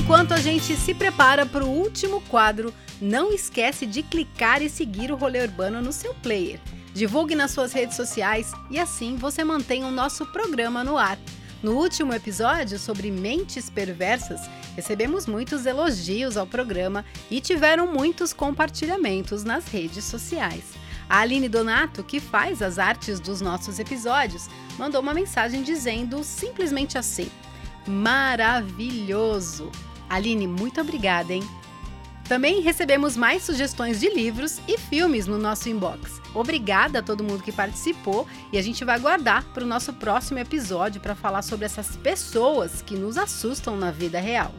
Enquanto 0.00 0.32
a 0.32 0.38
gente 0.38 0.74
se 0.76 0.94
prepara 0.94 1.44
para 1.44 1.62
o 1.62 1.68
último 1.68 2.22
quadro, 2.22 2.72
não 3.02 3.34
esquece 3.34 3.84
de 3.84 4.02
clicar 4.02 4.62
e 4.62 4.70
seguir 4.70 5.12
o 5.12 5.14
Rolê 5.14 5.42
Urbano 5.42 5.82
no 5.82 5.92
seu 5.92 6.14
player. 6.14 6.58
Divulgue 6.94 7.34
nas 7.34 7.50
suas 7.50 7.74
redes 7.74 7.96
sociais 7.96 8.50
e 8.70 8.78
assim 8.78 9.16
você 9.16 9.44
mantém 9.44 9.84
o 9.84 9.90
nosso 9.90 10.24
programa 10.32 10.82
no 10.82 10.96
ar. 10.96 11.18
No 11.62 11.72
último 11.72 12.14
episódio 12.14 12.78
sobre 12.78 13.10
mentes 13.10 13.68
perversas, 13.68 14.40
recebemos 14.74 15.26
muitos 15.26 15.66
elogios 15.66 16.38
ao 16.38 16.46
programa 16.46 17.04
e 17.30 17.38
tiveram 17.38 17.86
muitos 17.86 18.32
compartilhamentos 18.32 19.44
nas 19.44 19.66
redes 19.66 20.04
sociais. 20.04 20.64
A 21.10 21.18
Aline 21.18 21.48
Donato, 21.48 22.02
que 22.02 22.20
faz 22.20 22.62
as 22.62 22.78
artes 22.78 23.20
dos 23.20 23.42
nossos 23.42 23.78
episódios, 23.78 24.48
mandou 24.78 25.02
uma 25.02 25.12
mensagem 25.12 25.62
dizendo 25.62 26.24
simplesmente 26.24 26.96
assim: 26.96 27.30
Maravilhoso! 27.86 29.70
Aline, 30.10 30.48
muito 30.48 30.80
obrigada, 30.80 31.32
hein? 31.32 31.42
Também 32.28 32.60
recebemos 32.60 33.16
mais 33.16 33.44
sugestões 33.44 34.00
de 34.00 34.08
livros 34.08 34.60
e 34.68 34.76
filmes 34.76 35.28
no 35.28 35.38
nosso 35.38 35.68
inbox. 35.68 36.20
Obrigada 36.34 36.98
a 36.98 37.02
todo 37.02 37.24
mundo 37.24 37.42
que 37.42 37.52
participou 37.52 38.26
e 38.52 38.58
a 38.58 38.62
gente 38.62 38.84
vai 38.84 38.98
guardar 38.98 39.44
para 39.54 39.62
o 39.62 39.66
nosso 39.66 39.92
próximo 39.92 40.38
episódio 40.38 41.00
para 41.00 41.14
falar 41.14 41.42
sobre 41.42 41.64
essas 41.64 41.96
pessoas 41.96 42.82
que 42.82 42.96
nos 42.96 43.16
assustam 43.16 43.76
na 43.76 43.92
vida 43.92 44.20
real. 44.20 44.52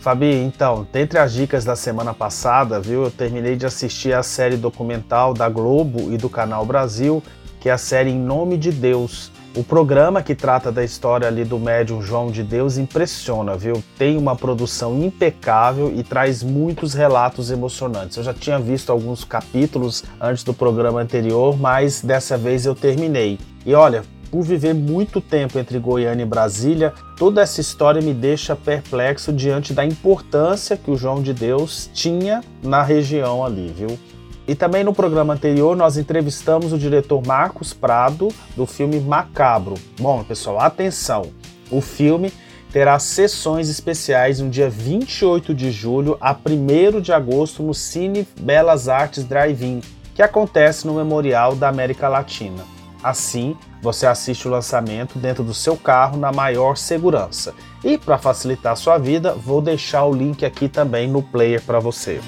Fabi, 0.00 0.34
então, 0.34 0.86
dentre 0.92 1.18
as 1.18 1.32
dicas 1.32 1.64
da 1.64 1.74
semana 1.74 2.12
passada, 2.12 2.80
viu, 2.80 3.04
eu 3.04 3.10
terminei 3.10 3.56
de 3.56 3.64
assistir 3.64 4.12
a 4.12 4.22
série 4.22 4.56
documental 4.56 5.32
da 5.32 5.48
Globo 5.48 6.12
e 6.12 6.18
do 6.18 6.28
Canal 6.28 6.66
Brasil, 6.66 7.22
que 7.58 7.68
é 7.68 7.72
a 7.72 7.78
série 7.78 8.10
Em 8.10 8.18
Nome 8.18 8.58
de 8.58 8.70
Deus, 8.70 9.32
o 9.56 9.62
programa 9.62 10.20
que 10.20 10.34
trata 10.34 10.72
da 10.72 10.82
história 10.82 11.28
ali 11.28 11.44
do 11.44 11.60
médium 11.60 12.02
João 12.02 12.28
de 12.28 12.42
Deus 12.42 12.76
impressiona, 12.76 13.56
viu? 13.56 13.82
Tem 13.96 14.16
uma 14.16 14.34
produção 14.34 15.00
impecável 15.00 15.92
e 15.94 16.02
traz 16.02 16.42
muitos 16.42 16.92
relatos 16.92 17.52
emocionantes. 17.52 18.16
Eu 18.16 18.24
já 18.24 18.34
tinha 18.34 18.58
visto 18.58 18.90
alguns 18.90 19.22
capítulos 19.22 20.02
antes 20.20 20.42
do 20.42 20.52
programa 20.52 21.00
anterior, 21.00 21.56
mas 21.56 22.02
dessa 22.02 22.36
vez 22.36 22.66
eu 22.66 22.74
terminei. 22.74 23.38
E 23.64 23.74
olha, 23.74 24.02
por 24.28 24.42
viver 24.42 24.74
muito 24.74 25.20
tempo 25.20 25.56
entre 25.56 25.78
Goiânia 25.78 26.24
e 26.24 26.26
Brasília, 26.26 26.92
toda 27.16 27.40
essa 27.40 27.60
história 27.60 28.02
me 28.02 28.12
deixa 28.12 28.56
perplexo 28.56 29.32
diante 29.32 29.72
da 29.72 29.84
importância 29.84 30.76
que 30.76 30.90
o 30.90 30.96
João 30.96 31.22
de 31.22 31.32
Deus 31.32 31.88
tinha 31.94 32.42
na 32.60 32.82
região 32.82 33.44
ali, 33.44 33.72
viu? 33.72 33.96
E 34.46 34.54
também 34.54 34.84
no 34.84 34.92
programa 34.92 35.32
anterior 35.32 35.76
nós 35.76 35.96
entrevistamos 35.96 36.72
o 36.72 36.78
diretor 36.78 37.26
Marcos 37.26 37.72
Prado 37.72 38.28
do 38.56 38.66
filme 38.66 39.00
Macabro. 39.00 39.74
Bom, 39.98 40.22
pessoal, 40.22 40.60
atenção! 40.60 41.30
O 41.70 41.80
filme 41.80 42.32
terá 42.70 42.98
sessões 42.98 43.68
especiais 43.70 44.40
no 44.40 44.50
dia 44.50 44.68
28 44.68 45.54
de 45.54 45.70
julho 45.70 46.18
a 46.20 46.34
1 46.34 47.00
de 47.00 47.12
agosto 47.12 47.62
no 47.62 47.72
Cine 47.72 48.28
Belas 48.38 48.88
Artes 48.88 49.24
Drive-In, 49.24 49.80
que 50.14 50.22
acontece 50.22 50.86
no 50.86 50.94
Memorial 50.94 51.54
da 51.54 51.68
América 51.68 52.08
Latina. 52.08 52.64
Assim, 53.02 53.56
você 53.80 54.06
assiste 54.06 54.48
o 54.48 54.50
lançamento 54.50 55.18
dentro 55.18 55.44
do 55.44 55.54
seu 55.54 55.76
carro 55.76 56.18
na 56.18 56.32
maior 56.32 56.76
segurança. 56.76 57.54
E 57.82 57.96
para 57.96 58.18
facilitar 58.18 58.76
sua 58.76 58.98
vida, 58.98 59.34
vou 59.34 59.60
deixar 59.60 60.04
o 60.04 60.14
link 60.14 60.44
aqui 60.44 60.68
também 60.68 61.06
no 61.06 61.22
player 61.22 61.62
para 61.62 61.78
você 61.78 62.20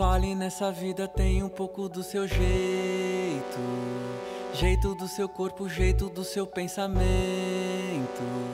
vale 0.00 0.34
nessa 0.34 0.72
vida 0.72 1.06
tem 1.06 1.42
um 1.42 1.48
pouco 1.50 1.86
do 1.86 2.02
seu 2.02 2.26
jeito. 2.26 3.60
Jeito 4.54 4.94
do 4.94 5.06
seu 5.06 5.28
corpo, 5.28 5.68
jeito 5.68 6.08
do 6.08 6.24
seu 6.24 6.46
pensamento. 6.46 7.49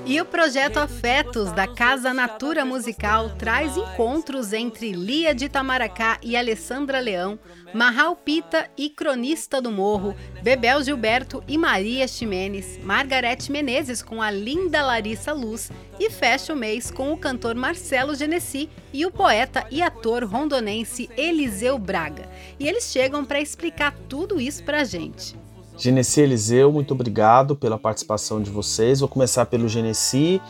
E 0.09 0.21
o 0.21 0.25
projeto 0.25 0.77
Afetos 0.77 1.51
da 1.51 1.66
Casa 1.66 2.14
Natura 2.14 2.64
Musical 2.64 3.31
traz 3.31 3.77
encontros 3.77 4.53
entre 4.53 4.92
Lia 4.92 5.35
de 5.35 5.47
Itamaracá 5.47 6.21
e 6.23 6.37
Alessandra 6.37 7.01
Leão, 7.01 7.37
Marral 7.75 8.14
Pita 8.14 8.71
e 8.79 8.88
Cronista 8.88 9.61
do 9.61 9.73
Morro, 9.73 10.14
Bebel 10.45 10.81
Gilberto 10.85 11.42
e 11.49 11.59
Maria 11.59 12.07
Ximenes, 12.07 12.79
Margarete 12.85 13.51
Menezes 13.51 14.01
com 14.01 14.23
a 14.23 14.31
linda 14.31 14.81
Larissa 14.81 15.33
Luz 15.33 15.73
e 15.99 16.09
fecha 16.09 16.53
o 16.53 16.57
mês 16.57 16.88
com 16.88 17.12
o 17.12 17.19
cantor 17.19 17.57
Marcelo 17.57 18.14
Genesi 18.14 18.71
e 18.92 19.05
o 19.05 19.11
poeta 19.11 19.66
e 19.73 19.83
ator 19.83 20.23
rondonense 20.23 21.11
Eliseu 21.16 21.79
Braga. 21.79 22.31
E 22.61 22.69
eles 22.69 22.92
chegam 22.92 23.25
para 23.25 23.40
explicar 23.40 23.92
tudo 24.09 24.40
isso 24.40 24.62
para 24.62 24.83
a 24.83 24.85
gente. 24.85 25.46
Genesi 25.77 26.23
Eliseu, 26.23 26.73
muito 26.73 26.95
obrigado 26.95 27.55
pela 27.55 27.79
participação 27.79 28.41
de 28.41 28.51
vocês. 28.51 29.01
Vou 29.01 29.09
começar 29.09 29.45
pelo 29.47 29.69
Genesi. 29.69 30.41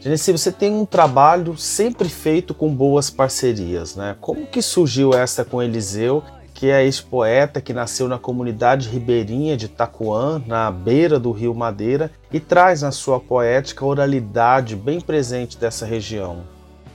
Genesi, 0.00 0.30
você 0.30 0.52
tem 0.52 0.72
um 0.72 0.86
trabalho 0.86 1.56
sempre 1.56 2.08
feito 2.08 2.54
com 2.54 2.72
boas 2.72 3.10
parcerias, 3.10 3.96
né? 3.96 4.16
Como 4.20 4.46
que 4.46 4.62
surgiu 4.62 5.12
essa 5.12 5.44
com 5.44 5.60
Eliseu, 5.60 6.22
que 6.54 6.70
é 6.70 6.86
esse 6.86 7.02
poeta 7.02 7.60
que 7.60 7.72
nasceu 7.72 8.06
na 8.06 8.18
comunidade 8.18 8.88
ribeirinha 8.88 9.56
de 9.56 9.68
Tacuã, 9.68 10.40
na 10.46 10.70
beira 10.70 11.18
do 11.18 11.32
rio 11.32 11.54
Madeira, 11.54 12.10
e 12.32 12.38
traz 12.38 12.82
na 12.82 12.92
sua 12.92 13.18
poética 13.18 13.84
a 13.84 13.88
oralidade 13.88 14.76
bem 14.76 15.00
presente 15.00 15.58
dessa 15.58 15.84
região? 15.84 16.44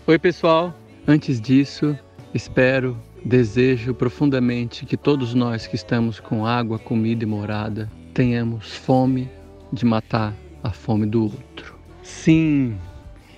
Oi, 0.08 0.18
pessoal. 0.18 0.74
Antes 1.06 1.42
disso, 1.42 1.98
espero 2.34 2.98
Desejo 3.24 3.94
profundamente 3.94 4.84
que 4.86 4.98
todos 4.98 5.36
nós 5.36 5.68
que 5.68 5.76
estamos 5.76 6.20
com 6.20 6.44
água, 6.46 6.80
comida 6.80 7.24
e 7.24 7.28
morada 7.28 7.90
tenhamos 8.16 8.74
fome 8.74 9.30
de 9.72 9.86
matar 9.86 10.34
a 10.64 10.72
fome 10.72 11.06
do 11.06 11.24
outro. 11.26 11.76
Sim, 12.02 12.76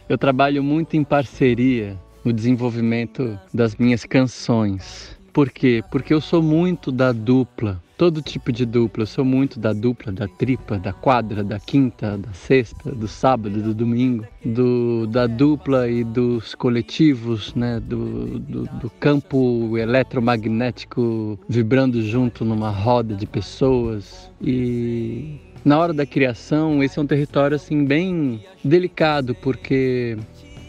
eu 0.08 0.18
trabalho 0.18 0.64
muito 0.64 0.96
em 0.96 1.04
parceria 1.04 2.00
no 2.24 2.32
desenvolvimento 2.32 3.38
das 3.54 3.76
minhas 3.76 4.06
canções. 4.06 5.20
Por 5.34 5.50
quê? 5.50 5.84
Porque 5.92 6.14
eu 6.14 6.22
sou 6.22 6.42
muito 6.42 6.90
da 6.90 7.12
dupla 7.12 7.83
todo 7.98 8.22
tipo 8.22 8.52
de 8.52 8.66
dupla. 8.66 9.04
Eu 9.04 9.08
sou 9.08 9.26
muito 9.26 9.60
da 9.60 9.74
dupla, 9.74 10.12
da 10.12 10.28
tripa, 10.28 10.78
da 10.78 10.94
quadra, 10.94 11.44
da 11.44 11.60
quinta, 11.60 12.18
da 12.18 12.34
sexta, 12.34 12.92
do 12.92 13.08
sábado, 13.08 13.62
do 13.62 13.74
domingo, 13.74 14.26
do, 14.44 15.08
da 15.08 15.28
dupla 15.28 15.90
e 15.90 16.04
dos 16.04 16.56
coletivos, 16.56 17.54
né? 17.56 17.80
Do, 17.80 18.40
do, 18.40 18.64
do 18.64 18.90
campo 19.00 19.78
eletromagnético 19.78 21.40
vibrando 21.48 22.02
junto 22.02 22.44
numa 22.44 22.70
roda 22.70 23.16
de 23.16 23.26
pessoas. 23.26 24.30
E 24.42 25.40
na 25.64 25.80
hora 25.80 25.94
da 25.94 26.06
criação, 26.06 26.84
esse 26.84 27.00
é 27.00 27.02
um 27.02 27.08
território 27.08 27.56
assim 27.56 27.86
bem 27.86 28.44
delicado, 28.64 29.34
porque 29.36 30.18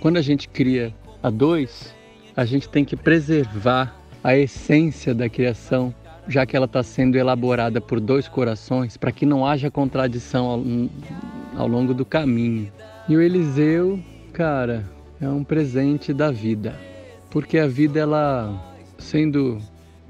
quando 0.00 0.18
a 0.18 0.22
gente 0.22 0.48
cria 0.48 0.94
a 1.22 1.30
dois, 1.30 1.94
a 2.36 2.44
gente 2.44 2.68
tem 2.68 2.84
que 2.84 2.96
preservar 2.96 4.00
a 4.22 4.36
essência 4.36 5.14
da 5.14 5.28
criação 5.28 5.94
já 6.28 6.46
que 6.46 6.56
ela 6.56 6.66
está 6.66 6.82
sendo 6.82 7.16
elaborada 7.16 7.80
por 7.80 8.00
dois 8.00 8.28
corações, 8.28 8.96
para 8.96 9.12
que 9.12 9.26
não 9.26 9.46
haja 9.46 9.70
contradição 9.70 10.46
ao, 10.46 10.62
ao 11.56 11.68
longo 11.68 11.92
do 11.92 12.04
caminho. 12.04 12.70
E 13.08 13.16
o 13.16 13.20
Eliseu, 13.20 14.00
cara, 14.32 14.84
é 15.20 15.28
um 15.28 15.44
presente 15.44 16.12
da 16.12 16.30
vida, 16.30 16.78
porque 17.30 17.58
a 17.58 17.66
vida 17.66 18.00
ela 18.00 18.74
sendo 18.98 19.60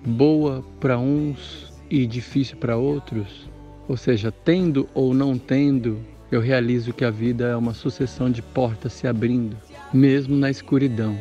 boa 0.05 0.65
para 0.79 0.99
uns 0.99 1.73
e 1.91 2.07
difícil 2.07 2.57
para 2.57 2.77
outros, 2.77 3.49
ou 3.89 3.97
seja, 3.97 4.33
tendo 4.33 4.89
ou 4.95 5.13
não 5.13 5.37
tendo, 5.37 5.99
eu 6.31 6.41
realizo 6.41 6.93
que 6.93 7.05
a 7.05 7.11
vida 7.11 7.47
é 7.47 7.57
uma 7.57 7.75
sucessão 7.75 8.31
de 8.31 8.41
portas 8.41 8.93
se 8.93 9.07
abrindo, 9.07 9.57
mesmo 9.93 10.37
na 10.37 10.51
escuridão. 10.51 11.19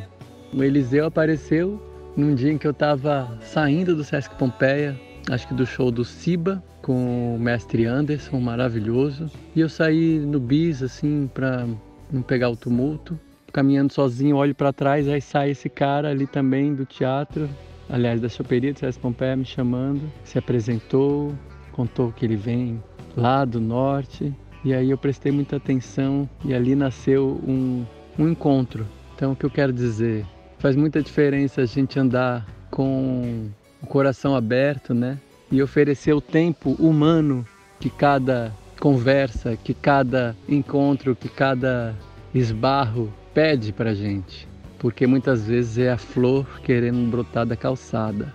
O 0.54 0.64
Eliseu 0.64 1.06
apareceu 1.06 1.82
num 2.16 2.36
dia 2.36 2.52
em 2.52 2.58
que 2.58 2.68
eu 2.68 2.72
estava 2.72 3.38
saindo 3.42 3.96
do 3.96 4.04
Sesc 4.04 4.36
Pompeia, 4.36 5.00
acho 5.30 5.48
que 5.48 5.54
do 5.54 5.66
show 5.66 5.90
do 5.92 6.06
Siba 6.06 6.64
com 6.82 7.36
o 7.36 7.40
mestre 7.40 7.86
Anderson, 7.86 8.40
maravilhoso. 8.40 9.32
E 9.56 9.62
eu 9.62 9.70
saí 9.70 10.20
no 10.20 10.40
bis 10.40 10.84
assim 10.84 11.30
para 11.34 11.66
não 12.12 12.22
pegar 12.22 12.50
o 12.50 12.56
tumulto, 12.56 13.20
caminhando 13.52 13.94
sozinho, 13.94 14.36
olho 14.36 14.54
para 14.54 14.74
trás, 14.74 15.08
aí 15.08 15.22
sai 15.22 15.52
esse 15.52 15.70
cara 15.70 16.10
ali 16.10 16.28
também 16.28 16.76
do 16.76 16.86
teatro, 16.86 17.50
aliás 17.90 18.20
da 18.20 18.30
choperia 18.30 18.74
do 18.74 18.80
Sesc 18.80 19.00
Pompeia 19.00 19.36
me 19.36 19.46
chamando, 19.46 20.02
se 20.24 20.38
apresentou, 20.38 21.34
contou 21.72 22.12
que 22.12 22.26
ele 22.26 22.36
vem 22.36 22.84
lá 23.16 23.46
do 23.46 23.60
norte. 23.60 24.34
E 24.66 24.74
aí 24.74 24.92
eu 24.92 24.98
prestei 24.98 25.32
muita 25.32 25.58
atenção 25.58 26.30
e 26.46 26.54
ali 26.54 26.74
nasceu 26.74 27.42
um, 27.46 27.86
um 28.18 28.30
encontro. 28.30 28.88
Então 29.16 29.34
o 29.34 29.36
que 29.36 29.46
eu 29.46 29.50
quero 29.50 29.74
dizer 29.74 30.26
Faz 30.64 30.78
muita 30.78 31.04
diferença 31.04 31.60
a 31.60 31.66
gente 31.66 32.00
andar 32.00 32.48
com 32.72 33.50
o 33.82 33.86
coração 33.86 34.34
aberto, 34.34 34.94
né? 34.94 35.20
E 35.52 35.62
oferecer 35.62 36.14
o 36.14 36.22
tempo 36.22 36.72
humano 36.80 37.46
que 37.82 37.90
cada 37.90 38.50
conversa, 38.80 39.58
que 39.58 39.74
cada 39.74 40.34
encontro, 40.48 41.18
que 41.18 41.28
cada 41.28 41.94
esbarro 42.34 43.12
pede 43.34 43.74
pra 43.74 43.94
gente. 43.94 44.48
Porque 44.80 45.06
muitas 45.06 45.46
vezes 45.46 45.80
é 45.80 45.92
a 45.92 45.98
flor 45.98 46.48
querendo 46.62 47.12
brotar 47.12 47.46
da 47.46 47.58
calçada. 47.58 48.34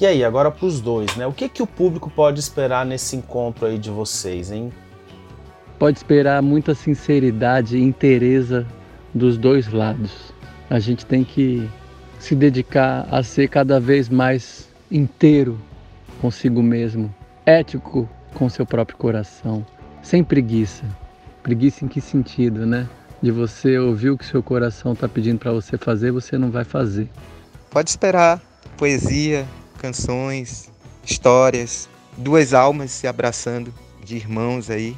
E 0.00 0.06
aí, 0.06 0.24
agora 0.24 0.50
para 0.50 0.64
os 0.64 0.80
dois, 0.80 1.14
né? 1.14 1.26
O 1.26 1.32
que, 1.34 1.46
que 1.46 1.62
o 1.62 1.66
público 1.66 2.08
pode 2.08 2.40
esperar 2.40 2.86
nesse 2.86 3.16
encontro 3.16 3.66
aí 3.66 3.76
de 3.76 3.90
vocês, 3.90 4.50
hein? 4.50 4.72
Pode 5.78 5.98
esperar 5.98 6.40
muita 6.40 6.74
sinceridade 6.74 7.76
e 7.76 7.82
interesa 7.82 8.66
dos 9.14 9.36
dois 9.36 9.70
lados 9.70 10.29
a 10.70 10.78
gente 10.78 11.04
tem 11.04 11.24
que 11.24 11.68
se 12.20 12.36
dedicar 12.36 13.08
a 13.10 13.24
ser 13.24 13.48
cada 13.48 13.80
vez 13.80 14.08
mais 14.08 14.68
inteiro 14.88 15.60
consigo 16.20 16.62
mesmo, 16.62 17.12
ético 17.44 18.08
com 18.34 18.48
seu 18.48 18.64
próprio 18.64 18.96
coração, 18.96 19.66
sem 20.00 20.22
preguiça. 20.22 20.84
Preguiça 21.42 21.84
em 21.84 21.88
que 21.88 22.00
sentido, 22.00 22.64
né? 22.64 22.88
De 23.20 23.32
você 23.32 23.78
ouvir 23.78 24.10
o 24.10 24.18
que 24.18 24.24
seu 24.24 24.42
coração 24.42 24.92
está 24.92 25.08
pedindo 25.08 25.38
para 25.38 25.52
você 25.52 25.76
fazer, 25.76 26.12
você 26.12 26.38
não 26.38 26.50
vai 26.50 26.64
fazer. 26.64 27.08
Pode 27.70 27.90
esperar 27.90 28.40
poesia, 28.76 29.46
canções, 29.78 30.70
histórias, 31.04 31.88
duas 32.16 32.54
almas 32.54 32.92
se 32.92 33.08
abraçando, 33.08 33.74
de 34.04 34.16
irmãos 34.16 34.70
aí, 34.70 34.96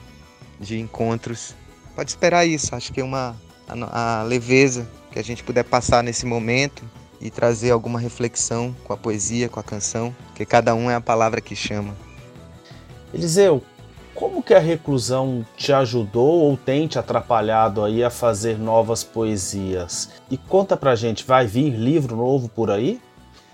de 0.60 0.78
encontros. 0.78 1.54
Pode 1.94 2.10
esperar 2.10 2.44
isso, 2.44 2.74
acho 2.74 2.92
que 2.92 3.00
é 3.00 3.04
uma 3.04 3.36
a, 3.68 4.20
a 4.20 4.22
leveza 4.24 4.86
que 5.12 5.18
a 5.18 5.24
gente 5.24 5.44
puder 5.44 5.62
passar 5.64 6.02
nesse 6.02 6.26
momento 6.26 6.82
e 7.20 7.30
trazer 7.30 7.70
alguma 7.70 8.00
reflexão 8.00 8.74
com 8.82 8.92
a 8.92 8.96
poesia, 8.96 9.48
com 9.48 9.60
a 9.60 9.62
canção, 9.62 10.14
que 10.34 10.44
cada 10.44 10.74
um 10.74 10.90
é 10.90 10.94
a 10.94 11.00
palavra 11.00 11.40
que 11.40 11.54
chama. 11.54 11.94
Eliseu, 13.14 13.62
como 14.14 14.42
que 14.42 14.54
a 14.54 14.58
reclusão 14.58 15.46
te 15.56 15.72
ajudou 15.72 16.40
ou 16.42 16.56
tem 16.56 16.88
te 16.88 16.98
atrapalhado 16.98 17.84
aí 17.84 18.02
a 18.02 18.10
fazer 18.10 18.58
novas 18.58 19.04
poesias? 19.04 20.10
E 20.30 20.36
conta 20.36 20.76
pra 20.76 20.96
gente, 20.96 21.24
vai 21.24 21.46
vir 21.46 21.70
livro 21.70 22.16
novo 22.16 22.48
por 22.48 22.70
aí? 22.70 23.00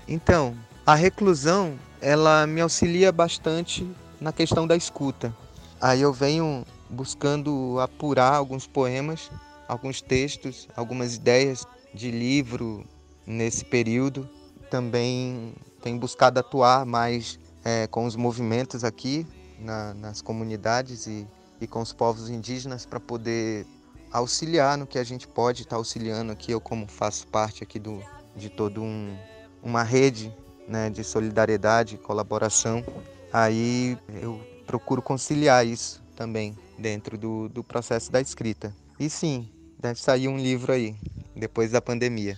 Então, 0.07 0.55
a 0.87 0.95
reclusão, 0.95 1.75
ela 2.01 2.47
me 2.47 2.61
auxilia 2.61 3.13
bastante 3.13 3.87
na 4.21 4.33
questão 4.33 4.67
da 4.67 4.77
escuta. 4.77 5.35
Aí 5.81 6.01
eu 6.01 6.13
venho 6.13 6.65
buscando 6.89 7.79
apurar 7.81 8.35
alguns 8.35 8.67
poemas 8.67 9.31
alguns 9.69 10.01
textos, 10.01 10.67
algumas 10.75 11.15
ideias 11.15 11.67
de 11.95 12.11
livro 12.11 12.85
nesse 13.27 13.65
período. 13.65 14.29
Também 14.71 15.55
tenho 15.83 15.99
buscado 15.99 16.41
atuar 16.41 16.87
mais 16.87 17.39
é, 17.65 17.87
com 17.87 18.07
os 18.07 18.17
movimentos 18.17 18.83
aqui 18.83 19.27
na, 19.59 19.95
nas 19.95 20.23
comunidades 20.23 21.07
e, 21.07 21.27
e 21.61 21.67
com 21.67 21.81
os 21.81 21.93
povos 21.93 22.31
indígenas 22.31 22.87
para 22.87 22.99
poder 22.99 23.67
auxiliar 24.11 24.79
no 24.79 24.87
que 24.87 24.99
a 24.99 25.05
gente 25.05 25.29
pode 25.29 25.63
estar 25.63 25.71
tá 25.71 25.77
auxiliando 25.77 26.33
aqui. 26.33 26.53
Eu 26.53 26.61
como 26.61 26.87
faço 26.87 27.27
parte 27.27 27.63
aqui 27.63 27.79
do, 27.79 28.03
de 28.35 28.49
toda 28.49 28.81
um, 28.81 29.17
uma 29.63 29.83
rede 29.83 30.35
né, 30.67 30.91
de 30.91 31.03
solidariedade 31.03 31.97
colaboração, 31.97 32.85
aí 33.33 33.99
eu 34.21 34.41
procuro 34.67 35.01
conciliar 35.01 35.67
isso 35.67 36.03
também 36.15 36.57
dentro 36.79 37.17
do, 37.17 37.49
do 37.49 37.65
processo 37.65 38.13
da 38.13 38.21
escrita. 38.21 38.75
E 39.01 39.09
sim, 39.09 39.49
Deve 39.81 40.01
sair 40.01 40.27
um 40.27 40.37
livro 40.37 40.73
aí, 40.73 40.97
depois 41.37 41.71
da 41.71 41.81
pandemia. 41.81 42.37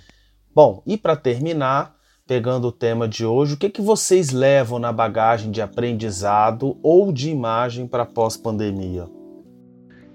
Bom, 0.54 0.82
e 0.86 0.98
para 0.98 1.16
terminar, 1.16 1.96
pegando 2.26 2.68
o 2.68 2.72
tema 2.72 3.08
de 3.08 3.24
hoje, 3.24 3.54
o 3.54 3.56
que, 3.56 3.70
que 3.70 3.80
vocês 3.80 4.30
levam 4.30 4.78
na 4.78 4.92
bagagem 4.92 5.50
de 5.50 5.62
aprendizado 5.62 6.76
ou 6.82 7.10
de 7.10 7.30
imagem 7.30 7.86
para 7.86 8.04
pós-pandemia? 8.04 9.08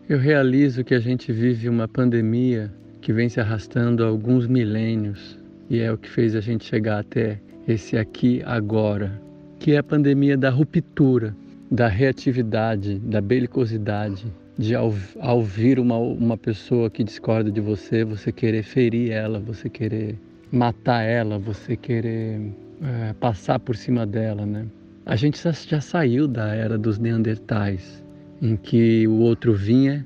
Eu 0.07 0.19
realizo 0.19 0.83
que 0.83 0.93
a 0.93 0.99
gente 0.99 1.33
vive 1.33 1.67
uma 1.67 1.87
pandemia 1.87 2.71
que 3.01 3.11
vem 3.11 3.27
se 3.27 3.39
arrastando 3.39 4.03
há 4.03 4.07
alguns 4.07 4.45
milênios 4.45 5.39
e 5.67 5.79
é 5.79 5.91
o 5.91 5.97
que 5.97 6.09
fez 6.09 6.35
a 6.35 6.41
gente 6.41 6.63
chegar 6.63 6.99
até 6.99 7.41
esse 7.67 7.97
aqui 7.97 8.43
agora, 8.45 9.19
que 9.59 9.73
é 9.73 9.77
a 9.79 9.83
pandemia 9.83 10.37
da 10.37 10.51
ruptura, 10.51 11.35
da 11.71 11.87
reatividade, 11.87 12.99
da 12.99 13.19
belicosidade, 13.19 14.31
de 14.57 14.73
ao, 14.73 14.93
ao 15.19 15.37
ouvir 15.37 15.79
uma, 15.79 15.97
uma 15.97 16.37
pessoa 16.37 16.89
que 16.89 17.03
discorda 17.03 17.51
de 17.51 17.59
você, 17.59 18.03
você 18.03 18.31
querer 18.31 18.63
ferir 18.63 19.11
ela, 19.11 19.39
você 19.39 19.69
querer 19.69 20.17
matar 20.51 21.01
ela, 21.01 21.37
você 21.37 21.75
querer 21.75 22.39
é, 22.81 23.13
passar 23.13 23.59
por 23.59 23.75
cima 23.75 24.05
dela, 24.05 24.45
né? 24.45 24.65
A 25.05 25.15
gente 25.15 25.41
já, 25.41 25.51
já 25.51 25.81
saiu 25.81 26.27
da 26.27 26.55
era 26.55 26.77
dos 26.77 26.97
neandertais, 26.97 28.03
em 28.41 28.55
que 28.55 29.07
o 29.07 29.19
outro 29.19 29.53
vinha 29.53 30.05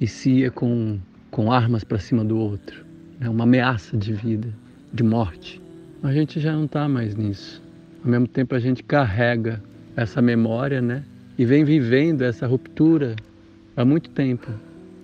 e 0.00 0.06
se 0.06 0.30
ia 0.30 0.50
com, 0.50 0.98
com 1.30 1.52
armas 1.52 1.84
para 1.84 1.98
cima 1.98 2.24
do 2.24 2.38
outro, 2.38 2.84
né? 3.20 3.28
uma 3.28 3.44
ameaça 3.44 3.96
de 3.96 4.12
vida, 4.12 4.48
de 4.92 5.02
morte. 5.02 5.60
A 6.02 6.12
gente 6.12 6.40
já 6.40 6.52
não 6.52 6.64
está 6.64 6.88
mais 6.88 7.14
nisso. 7.14 7.62
Ao 8.04 8.10
mesmo 8.10 8.26
tempo 8.26 8.54
a 8.54 8.58
gente 8.58 8.82
carrega 8.82 9.62
essa 9.94 10.22
memória, 10.22 10.80
né? 10.80 11.04
E 11.38 11.44
vem 11.44 11.64
vivendo 11.64 12.22
essa 12.22 12.46
ruptura 12.46 13.14
há 13.76 13.84
muito 13.84 14.10
tempo, 14.10 14.50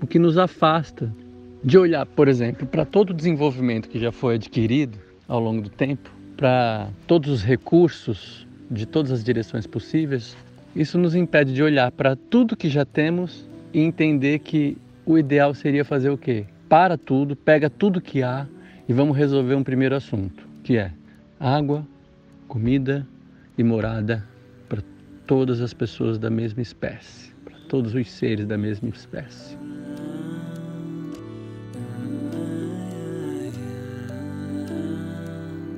o 0.01 0.07
que 0.07 0.19
nos 0.19 0.39
afasta 0.39 1.13
de 1.63 1.77
olhar, 1.79 2.07
por 2.07 2.29
exemplo, 2.29 2.67
para 2.67 2.85
todo 2.85 3.11
o 3.11 3.15
desenvolvimento 3.15 3.89
que 3.89 3.99
já 3.99 4.13
foi 4.13 4.37
adquirido 4.37 4.99
ao 5.27 5.41
longo 5.41 5.63
do 5.63 5.71
tempo, 5.71 6.11
para 6.37 6.89
todos 7.07 7.31
os 7.31 7.43
recursos 7.43 8.47
de 8.71 8.87
todas 8.87 9.11
as 9.11 9.25
direções 9.25 9.67
possíveis. 9.67 10.37
Isso 10.77 10.99
nos 10.99 11.15
impede 11.15 11.53
de 11.53 11.63
olhar 11.63 11.91
para 11.91 12.15
tudo 12.15 12.57
que 12.57 12.69
já 12.69 12.85
temos 12.85 13.49
e 13.73 13.81
entender 13.81 14.39
que 14.41 14.77
o 15.05 15.19
ideal 15.19 15.53
seria 15.55 15.85
fazer 15.85 16.11
o 16.11 16.19
quê? 16.19 16.45
Para 16.69 16.97
tudo, 16.97 17.35
pega 17.35 17.69
tudo 17.69 18.01
que 18.01 18.23
há 18.23 18.47
e 18.89 18.93
vamos 18.93 19.17
resolver 19.17 19.55
um 19.55 19.65
primeiro 19.65 19.97
assunto, 19.97 20.47
que 20.63 20.77
é 20.77 20.93
água, 21.41 21.85
comida 22.47 23.07
e 23.57 23.65
morada 23.65 24.25
para 24.69 24.83
todas 25.27 25.61
as 25.61 25.75
pessoas 25.75 26.19
da 26.19 26.31
mesma 26.31 26.63
espécie 26.63 27.28
todos 27.69 27.95
os 27.95 28.11
seres 28.11 28.47
da 28.47 28.57
mesma 28.57 28.89
espécie. 28.89 29.57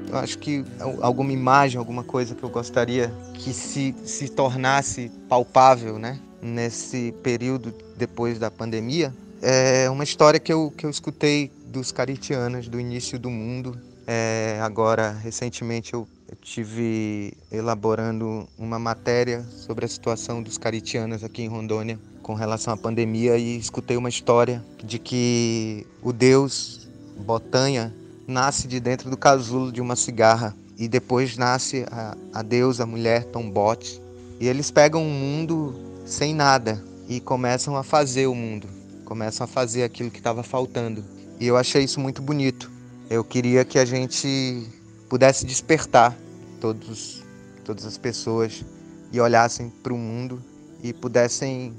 Eu 0.09 0.19
acho 0.19 0.39
que 0.39 0.65
alguma 1.01 1.33
imagem, 1.33 1.79
alguma 1.79 2.03
coisa 2.03 2.35
que 2.35 2.43
eu 2.43 2.49
gostaria 2.49 3.13
que 3.35 3.53
se, 3.53 3.95
se 4.05 4.29
tornasse 4.29 5.11
palpável, 5.29 5.99
né? 5.99 6.19
Nesse 6.43 7.15
período 7.23 7.73
depois 7.97 8.39
da 8.39 8.51
pandemia, 8.51 9.15
é 9.41 9.89
uma 9.89 10.03
história 10.03 10.41
que 10.41 10.53
eu, 10.53 10.73
que 10.77 10.85
eu 10.85 10.91
escutei 10.91 11.53
dos 11.67 11.93
caritianos 11.93 12.67
do 12.67 12.81
início 12.81 13.19
do 13.19 13.31
mundo. 13.31 13.79
É, 14.07 14.59
agora, 14.63 15.13
recentemente, 15.13 15.95
eu 15.95 16.09
eu 16.31 16.37
tive 16.41 17.33
elaborando 17.51 18.49
uma 18.57 18.79
matéria 18.79 19.45
sobre 19.51 19.85
a 19.85 19.89
situação 19.89 20.41
dos 20.41 20.57
caritianos 20.57 21.25
aqui 21.25 21.43
em 21.43 21.49
Rondônia 21.49 21.99
com 22.23 22.35
relação 22.35 22.73
à 22.73 22.77
pandemia 22.77 23.37
e 23.37 23.59
escutei 23.59 23.97
uma 23.97 24.09
história 24.09 24.65
de 24.85 25.01
que 25.01 25.85
o 26.01 26.13
deus 26.13 26.89
Botanha 27.17 27.93
nasce 28.29 28.69
de 28.69 28.79
dentro 28.79 29.11
do 29.11 29.17
casulo 29.17 29.73
de 29.73 29.81
uma 29.81 29.97
cigarra 29.97 30.55
e 30.79 30.87
depois 30.87 31.37
nasce 31.37 31.85
a, 31.91 32.17
a 32.33 32.43
deusa 32.43 32.85
a 32.85 32.87
mulher 32.87 33.25
Tombote 33.25 34.01
e 34.39 34.47
eles 34.47 34.71
pegam 34.71 35.03
um 35.03 35.11
mundo 35.11 35.75
sem 36.07 36.33
nada 36.33 36.81
e 37.09 37.19
começam 37.19 37.77
a 37.77 37.83
fazer 37.83 38.29
o 38.29 38.37
mundo, 38.37 38.69
começam 39.05 39.45
a 39.45 39.49
fazer 39.49 39.83
aquilo 39.83 40.13
que 40.13 40.19
estava 40.19 40.45
faltando. 40.45 41.05
E 41.41 41.47
eu 41.49 41.57
achei 41.57 41.83
isso 41.83 41.99
muito 41.99 42.23
bonito. 42.23 42.71
Eu 43.11 43.25
queria 43.25 43.65
que 43.65 43.81
a 43.81 43.85
gente 43.85 44.65
pudesse 45.11 45.45
despertar 45.45 46.17
todos, 46.61 47.25
todas 47.65 47.85
as 47.85 47.99
pessoas 47.99 48.65
e 49.13 49.21
olhassem 49.21 49.69
para 49.83 49.93
o 49.93 49.99
mundo 49.99 50.41
e 50.85 50.93
pudessem 50.93 51.75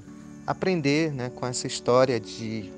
aprender 0.46 1.14
né, 1.14 1.32
com 1.34 1.48
essa 1.48 1.66
história 1.66 2.20
de, 2.20 2.70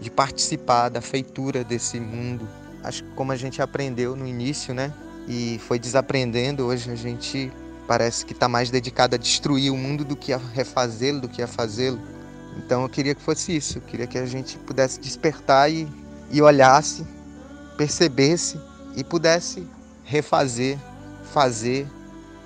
de 0.00 0.10
participar 0.10 0.88
da 0.88 1.00
feitura 1.00 1.62
desse 1.62 2.00
mundo. 2.00 2.48
Acho 2.82 3.04
que 3.04 3.10
como 3.12 3.30
a 3.30 3.36
gente 3.36 3.62
aprendeu 3.62 4.16
no 4.16 4.26
início, 4.26 4.74
né, 4.74 4.92
e 5.28 5.60
foi 5.68 5.78
desaprendendo, 5.78 6.66
hoje 6.66 6.90
a 6.90 6.96
gente 6.96 7.52
parece 7.86 8.26
que 8.26 8.32
está 8.32 8.48
mais 8.48 8.70
dedicado 8.70 9.14
a 9.14 9.18
destruir 9.18 9.70
o 9.70 9.76
mundo 9.76 10.04
do 10.04 10.16
que 10.16 10.32
a 10.32 10.36
refazê-lo, 10.36 11.20
do 11.20 11.28
que 11.28 11.40
a 11.40 11.46
fazê-lo. 11.46 12.00
Então 12.58 12.82
eu 12.82 12.88
queria 12.88 13.14
que 13.14 13.22
fosse 13.22 13.54
isso, 13.54 13.78
eu 13.78 13.82
queria 13.82 14.08
que 14.08 14.18
a 14.18 14.26
gente 14.26 14.58
pudesse 14.58 14.98
despertar 14.98 15.70
e, 15.70 15.86
e 16.28 16.42
olhasse, 16.42 17.06
percebesse 17.76 18.58
e 18.96 19.04
pudesse 19.04 19.64
refazer, 20.12 20.76
fazer, 21.32 21.86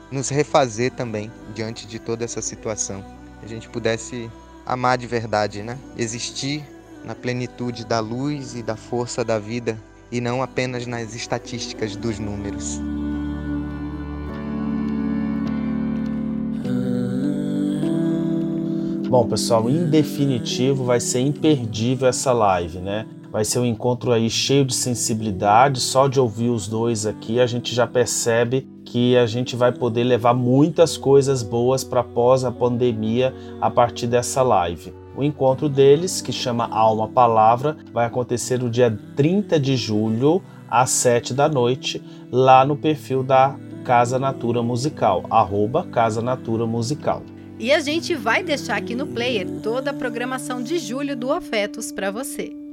nos 0.09 0.29
refazer 0.29 0.93
também 0.93 1.33
diante 1.53 1.85
de 1.85 1.99
toda 1.99 2.25
essa 2.25 2.41
situação. 2.41 3.05
A 3.43 3.47
gente 3.49 3.69
pudesse 3.69 4.31
amar 4.65 4.97
de 4.97 5.09
verdade, 5.09 5.65
né? 5.65 5.77
Existir 5.99 6.65
na 7.05 7.13
plenitude 7.13 7.85
da 7.85 7.99
luz 7.99 8.55
e 8.55 8.63
da 8.63 8.77
força 8.77 9.25
da 9.25 9.41
vida 9.41 9.77
e 10.13 10.21
não 10.21 10.43
apenas 10.43 10.87
nas 10.87 11.13
estatísticas 11.17 11.97
dos 11.97 12.21
números. 12.21 12.81
Bom, 19.09 19.27
pessoal, 19.27 19.69
em 19.69 19.91
definitivo 19.91 20.85
vai 20.85 21.01
ser 21.01 21.19
imperdível 21.19 22.07
essa 22.07 22.33
live, 22.33 22.79
né? 22.79 23.07
Vai 23.37 23.45
ser 23.45 23.59
um 23.59 23.67
encontro 23.67 24.13
aí 24.13 24.31
cheio 24.31 24.65
de 24.65 24.75
sensibilidade. 24.75 25.79
Só 25.79 26.09
de 26.09 26.19
ouvir 26.19 26.49
os 26.49 26.67
dois 26.67 27.05
aqui, 27.05 27.39
a 27.39 27.47
gente 27.47 27.75
já 27.75 27.87
percebe 27.87 28.67
que 28.83 29.15
a 29.15 29.27
gente 29.27 29.55
vai 29.55 29.71
poder 29.71 30.05
levar 30.05 30.33
muitas 30.33 30.97
coisas 30.97 31.43
boas 31.43 31.85
para 31.85 32.03
pós 32.03 32.45
a 32.45 32.51
pandemia 32.51 33.35
a 33.61 33.71
partir 33.71 34.07
dessa 34.07 34.41
live. 34.41 34.95
O 35.15 35.23
encontro 35.23 35.69
deles, 35.69 36.23
que 36.23 36.33
chama 36.33 36.67
Alma 36.67 37.09
Palavra, 37.09 37.77
vai 37.93 38.07
acontecer 38.07 38.59
no 38.59 38.71
dia 38.71 38.99
30 39.15 39.61
de 39.61 39.77
julho, 39.77 40.43
às 40.67 40.89
7 40.89 41.35
da 41.35 41.47
noite, 41.47 42.03
lá 42.33 42.65
no 42.65 42.75
perfil 42.75 43.23
da 43.23 43.55
Casa 43.85 44.19
Natura 44.19 44.63
Musical, 44.63 45.27
arroba 45.29 45.85
Casa 45.85 46.23
Natura 46.23 46.67
Musical. 46.67 47.23
E 47.59 47.71
a 47.71 47.81
gente 47.81 48.15
vai 48.15 48.43
deixar 48.43 48.79
aqui 48.79 48.95
no 48.95 49.07
player 49.07 49.47
toda 49.63 49.91
a 49.91 49.95
programação 49.95 50.63
de 50.63 50.79
julho 50.79 51.15
do 51.15 51.31
Afetos 51.31 51.93
para 51.93 52.11
você. 52.11 52.65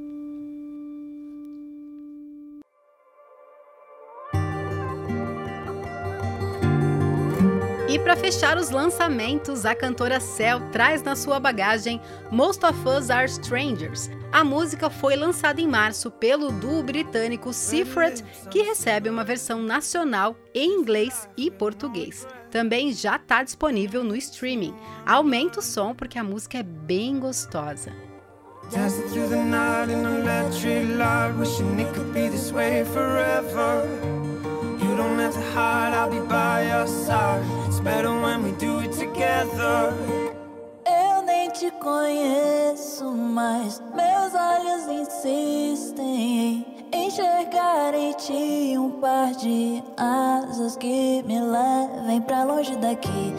E 7.94 7.98
para 8.00 8.16
fechar 8.16 8.58
os 8.58 8.70
lançamentos, 8.70 9.64
a 9.64 9.72
cantora 9.72 10.18
Cell 10.18 10.60
traz 10.72 11.00
na 11.00 11.14
sua 11.14 11.38
bagagem 11.38 12.00
Most 12.28 12.66
of 12.66 12.76
Us 12.88 13.08
Are 13.08 13.24
Strangers. 13.24 14.10
A 14.32 14.42
música 14.42 14.90
foi 14.90 15.14
lançada 15.14 15.60
em 15.60 15.68
março 15.68 16.10
pelo 16.10 16.50
duo 16.50 16.82
britânico 16.82 17.52
Seafret, 17.52 18.20
que 18.50 18.62
recebe 18.62 19.08
uma 19.08 19.22
versão 19.22 19.62
nacional 19.62 20.34
em 20.52 20.80
inglês 20.80 21.28
e 21.36 21.52
português. 21.52 22.26
Também 22.50 22.92
já 22.92 23.14
está 23.14 23.44
disponível 23.44 24.02
no 24.02 24.16
streaming. 24.16 24.74
Aumenta 25.06 25.60
o 25.60 25.62
som 25.62 25.94
porque 25.94 26.18
a 26.18 26.24
música 26.24 26.58
é 26.58 26.64
bem 26.64 27.20
gostosa. 27.20 27.92
Dancing 28.72 29.08
through 29.10 29.28
the 29.28 29.36
night 29.36 29.92
in 29.92 30.04
electric 30.04 30.96
light, 30.96 31.32
wishing 31.38 31.78
it 31.78 31.94
could 31.94 32.12
be 32.12 32.28
this 32.28 32.50
way 32.50 32.84
forever. 32.86 33.88
You 34.82 34.96
don't 34.96 35.20
have 35.20 35.34
to 35.34 35.40
hide, 35.54 35.94
I'll 35.94 36.10
be 36.10 36.18
by 36.26 36.66
your 36.68 36.88
side. 36.88 37.63
Better 37.84 38.12
when 38.12 38.42
we 38.42 38.52
do 38.52 38.78
it 38.78 38.92
together. 38.92 39.92
Eu 40.86 41.22
nem 41.22 41.50
te 41.50 41.70
conheço, 41.72 43.04
mas 43.12 43.82
meus 43.94 44.34
olhos 44.34 44.88
insistem 45.02 46.64
em 46.90 47.06
enxergar 47.08 47.92
em 47.94 48.14
ti 48.14 48.78
um 48.78 48.90
par 49.02 49.32
de 49.32 49.82
asas 49.98 50.78
que 50.78 51.22
me 51.24 51.38
levem 51.38 52.22
pra 52.22 52.44
longe 52.44 52.74
daqui. 52.76 53.34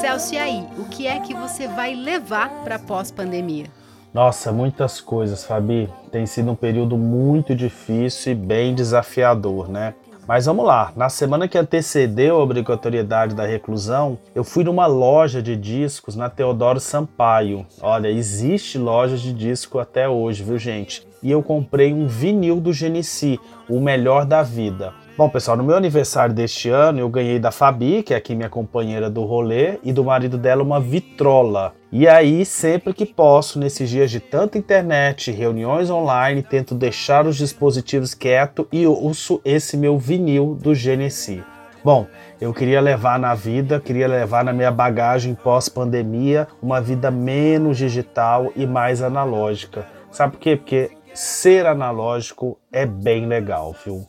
Celso, 0.00 0.34
e 0.34 0.38
aí? 0.38 0.66
O 0.78 0.84
que 0.86 1.06
é 1.06 1.20
que 1.20 1.34
você 1.34 1.68
vai 1.68 1.94
levar 1.94 2.48
para 2.64 2.78
pós-pandemia? 2.78 3.66
Nossa, 4.14 4.50
muitas 4.50 4.98
coisas, 4.98 5.44
Fabi. 5.44 5.92
Tem 6.10 6.24
sido 6.24 6.52
um 6.52 6.54
período 6.54 6.96
muito 6.96 7.54
difícil 7.54 8.32
e 8.32 8.34
bem 8.34 8.74
desafiador, 8.74 9.68
né? 9.68 9.92
Mas 10.28 10.44
vamos 10.44 10.66
lá, 10.66 10.92
na 10.94 11.08
semana 11.08 11.48
que 11.48 11.56
antecedeu 11.56 12.36
a 12.36 12.42
obrigatoriedade 12.42 13.34
da 13.34 13.46
reclusão, 13.46 14.18
eu 14.34 14.44
fui 14.44 14.62
numa 14.62 14.86
loja 14.86 15.40
de 15.40 15.56
discos 15.56 16.14
na 16.14 16.28
Teodoro 16.28 16.78
Sampaio. 16.78 17.64
Olha, 17.80 18.08
existe 18.08 18.76
loja 18.76 19.16
de 19.16 19.32
disco 19.32 19.78
até 19.78 20.06
hoje, 20.06 20.44
viu 20.44 20.58
gente? 20.58 21.08
E 21.22 21.30
eu 21.30 21.42
comprei 21.42 21.94
um 21.94 22.06
vinil 22.06 22.60
do 22.60 22.74
Genesi, 22.74 23.40
o 23.70 23.80
melhor 23.80 24.26
da 24.26 24.42
vida. 24.42 24.92
Bom, 25.18 25.28
pessoal, 25.28 25.56
no 25.56 25.64
meu 25.64 25.74
aniversário 25.74 26.32
deste 26.32 26.68
ano, 26.68 27.00
eu 27.00 27.08
ganhei 27.08 27.40
da 27.40 27.50
Fabi, 27.50 28.04
que 28.04 28.14
é 28.14 28.16
aqui 28.16 28.36
minha 28.36 28.48
companheira 28.48 29.10
do 29.10 29.24
rolê, 29.24 29.80
e 29.82 29.92
do 29.92 30.04
marido 30.04 30.38
dela 30.38 30.62
uma 30.62 30.78
vitrola. 30.78 31.74
E 31.90 32.06
aí, 32.06 32.44
sempre 32.44 32.94
que 32.94 33.04
posso, 33.04 33.58
nesses 33.58 33.90
dias 33.90 34.12
de 34.12 34.20
tanta 34.20 34.56
internet, 34.56 35.32
reuniões 35.32 35.90
online, 35.90 36.40
tento 36.40 36.72
deixar 36.72 37.26
os 37.26 37.36
dispositivos 37.36 38.14
quietos 38.14 38.66
e 38.70 38.86
ouço 38.86 39.40
esse 39.44 39.76
meu 39.76 39.98
vinil 39.98 40.54
do 40.54 40.72
Genesi. 40.72 41.42
Bom, 41.82 42.06
eu 42.40 42.54
queria 42.54 42.80
levar 42.80 43.18
na 43.18 43.34
vida, 43.34 43.80
queria 43.80 44.06
levar 44.06 44.44
na 44.44 44.52
minha 44.52 44.70
bagagem 44.70 45.34
pós-pandemia 45.34 46.46
uma 46.62 46.80
vida 46.80 47.10
menos 47.10 47.76
digital 47.76 48.52
e 48.54 48.68
mais 48.68 49.02
analógica. 49.02 49.84
Sabe 50.12 50.34
por 50.34 50.38
quê? 50.38 50.54
Porque 50.54 50.92
ser 51.12 51.66
analógico 51.66 52.56
é 52.70 52.86
bem 52.86 53.26
legal, 53.26 53.74
viu? 53.84 54.06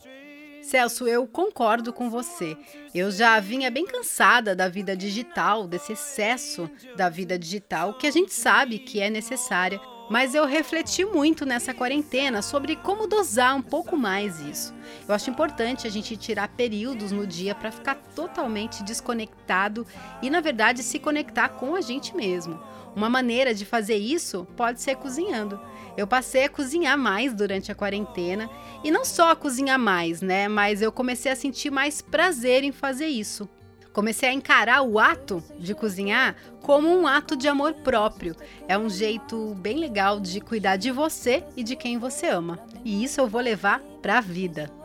Celso, 0.70 1.08
eu 1.08 1.26
concordo 1.26 1.92
com 1.92 2.08
você. 2.08 2.56
Eu 2.94 3.10
já 3.10 3.40
vinha 3.40 3.68
bem 3.72 3.84
cansada 3.84 4.54
da 4.54 4.68
vida 4.68 4.96
digital, 4.96 5.66
desse 5.66 5.94
excesso 5.94 6.70
da 6.96 7.08
vida 7.08 7.36
digital, 7.36 7.94
que 7.94 8.06
a 8.06 8.10
gente 8.12 8.32
sabe 8.32 8.78
que 8.78 9.00
é 9.00 9.10
necessária, 9.10 9.80
mas 10.08 10.32
eu 10.32 10.46
refleti 10.46 11.04
muito 11.04 11.44
nessa 11.44 11.74
quarentena 11.74 12.40
sobre 12.40 12.76
como 12.76 13.08
dosar 13.08 13.56
um 13.56 13.62
pouco 13.62 13.96
mais 13.96 14.38
isso. 14.38 14.72
Eu 15.08 15.14
acho 15.14 15.28
importante 15.28 15.88
a 15.88 15.90
gente 15.90 16.16
tirar 16.16 16.46
períodos 16.46 17.10
no 17.10 17.26
dia 17.26 17.52
para 17.52 17.72
ficar 17.72 17.96
totalmente 18.14 18.84
desconectado 18.84 19.84
e, 20.22 20.30
na 20.30 20.40
verdade, 20.40 20.84
se 20.84 21.00
conectar 21.00 21.48
com 21.48 21.74
a 21.74 21.80
gente 21.80 22.14
mesmo. 22.14 22.60
Uma 22.94 23.08
maneira 23.08 23.54
de 23.54 23.64
fazer 23.64 23.96
isso 23.96 24.46
pode 24.56 24.80
ser 24.80 24.96
cozinhando. 24.96 25.60
Eu 25.96 26.06
passei 26.06 26.44
a 26.44 26.48
cozinhar 26.48 26.96
mais 26.96 27.34
durante 27.34 27.70
a 27.70 27.74
quarentena 27.74 28.48
e 28.82 28.90
não 28.90 29.04
só 29.04 29.30
a 29.30 29.36
cozinhar 29.36 29.78
mais, 29.78 30.22
né? 30.22 30.48
Mas 30.48 30.82
eu 30.82 30.90
comecei 30.90 31.30
a 31.30 31.36
sentir 31.36 31.70
mais 31.70 32.00
prazer 32.00 32.64
em 32.64 32.72
fazer 32.72 33.06
isso. 33.06 33.48
Comecei 33.92 34.28
a 34.28 34.32
encarar 34.32 34.82
o 34.82 34.98
ato 34.98 35.42
de 35.58 35.74
cozinhar 35.74 36.36
como 36.62 36.88
um 36.88 37.06
ato 37.06 37.36
de 37.36 37.48
amor 37.48 37.74
próprio. 37.74 38.36
É 38.68 38.78
um 38.78 38.88
jeito 38.88 39.54
bem 39.56 39.78
legal 39.78 40.20
de 40.20 40.40
cuidar 40.40 40.76
de 40.76 40.92
você 40.92 41.44
e 41.56 41.64
de 41.64 41.74
quem 41.74 41.98
você 41.98 42.28
ama. 42.28 42.60
E 42.84 43.02
isso 43.02 43.20
eu 43.20 43.26
vou 43.26 43.40
levar 43.40 43.80
para 44.00 44.18
a 44.18 44.20
vida. 44.20 44.79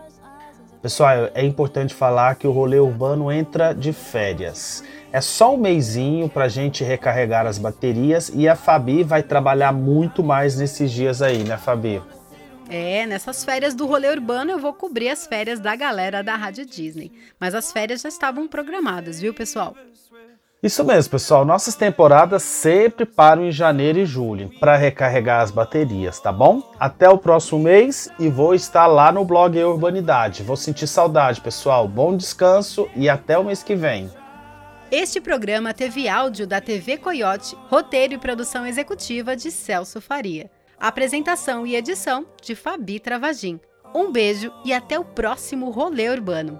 Pessoal, 0.86 1.32
é 1.34 1.44
importante 1.44 1.96
falar 1.96 2.36
que 2.36 2.46
o 2.46 2.52
rolê 2.52 2.78
urbano 2.78 3.32
entra 3.32 3.74
de 3.74 3.92
férias. 3.92 4.84
É 5.12 5.20
só 5.20 5.56
um 5.56 5.58
mêsinho 5.58 6.30
para 6.30 6.46
a 6.46 6.48
gente 6.48 6.84
recarregar 6.84 7.48
as 7.48 7.58
baterias 7.58 8.32
e 8.32 8.48
a 8.48 8.56
Fabi 8.56 9.02
vai 9.02 9.24
trabalhar 9.24 9.72
muito 9.72 10.24
mais 10.24 10.56
nesses 10.56 10.92
dias 10.92 11.24
aí, 11.24 11.44
né, 11.44 11.58
Fabi? 11.58 12.04
É, 12.70 13.08
nessas 13.08 13.44
férias 13.44 13.74
do 13.74 13.88
rolê 13.88 14.12
urbano 14.12 14.52
eu 14.52 14.60
vou 14.60 14.74
cobrir 14.74 15.10
as 15.10 15.26
férias 15.26 15.60
da 15.60 15.76
galera 15.76 16.22
da 16.22 16.36
Rádio 16.36 16.68
Disney. 16.68 17.12
Mas 17.40 17.56
as 17.56 17.72
férias 17.72 18.02
já 18.02 18.10
estavam 18.10 18.48
programadas, 18.48 19.20
viu, 19.20 19.34
pessoal? 19.34 19.76
Isso 20.66 20.84
mesmo, 20.84 21.12
pessoal. 21.12 21.46
Nossas 21.46 21.76
temporadas 21.76 22.42
sempre 22.42 23.06
param 23.06 23.46
em 23.46 23.52
janeiro 23.52 24.00
e 24.00 24.06
julho 24.06 24.50
para 24.60 24.76
recarregar 24.76 25.42
as 25.42 25.52
baterias, 25.52 26.20
tá 26.20 26.32
bom? 26.32 26.74
Até 26.80 27.08
o 27.08 27.20
próximo 27.20 27.60
mês 27.60 28.10
e 28.18 28.30
vou 28.30 28.56
estar 28.56 28.88
lá 28.88 29.12
no 29.12 29.24
blog 29.24 29.64
Urbanidade. 29.64 30.42
Vou 30.42 30.58
sentir 30.58 30.88
saudade, 30.88 31.40
pessoal. 31.40 31.88
Bom 31.88 32.18
descanso 32.18 32.90
e 32.96 33.08
até 33.08 33.38
o 33.38 33.44
mês 33.44 33.62
que 33.62 33.76
vem. 33.76 34.10
Este 34.90 35.22
programa 35.22 35.72
teve 35.72 36.10
áudio 36.10 36.48
da 36.48 36.60
TV 36.60 36.98
Coyote, 36.98 37.56
roteiro 37.70 38.16
e 38.16 38.18
produção 38.18 38.66
executiva 38.66 39.36
de 39.36 39.52
Celso 39.52 40.02
Faria. 40.02 40.50
Apresentação 40.80 41.68
e 41.68 41.76
edição 41.76 42.26
de 42.42 42.56
Fabi 42.56 43.00
Travagin. 43.00 43.60
Um 43.94 44.12
beijo 44.12 44.52
e 44.66 44.74
até 44.74 44.98
o 44.98 45.06
próximo 45.06 45.70
rolê 45.70 46.10
urbano. 46.10 46.60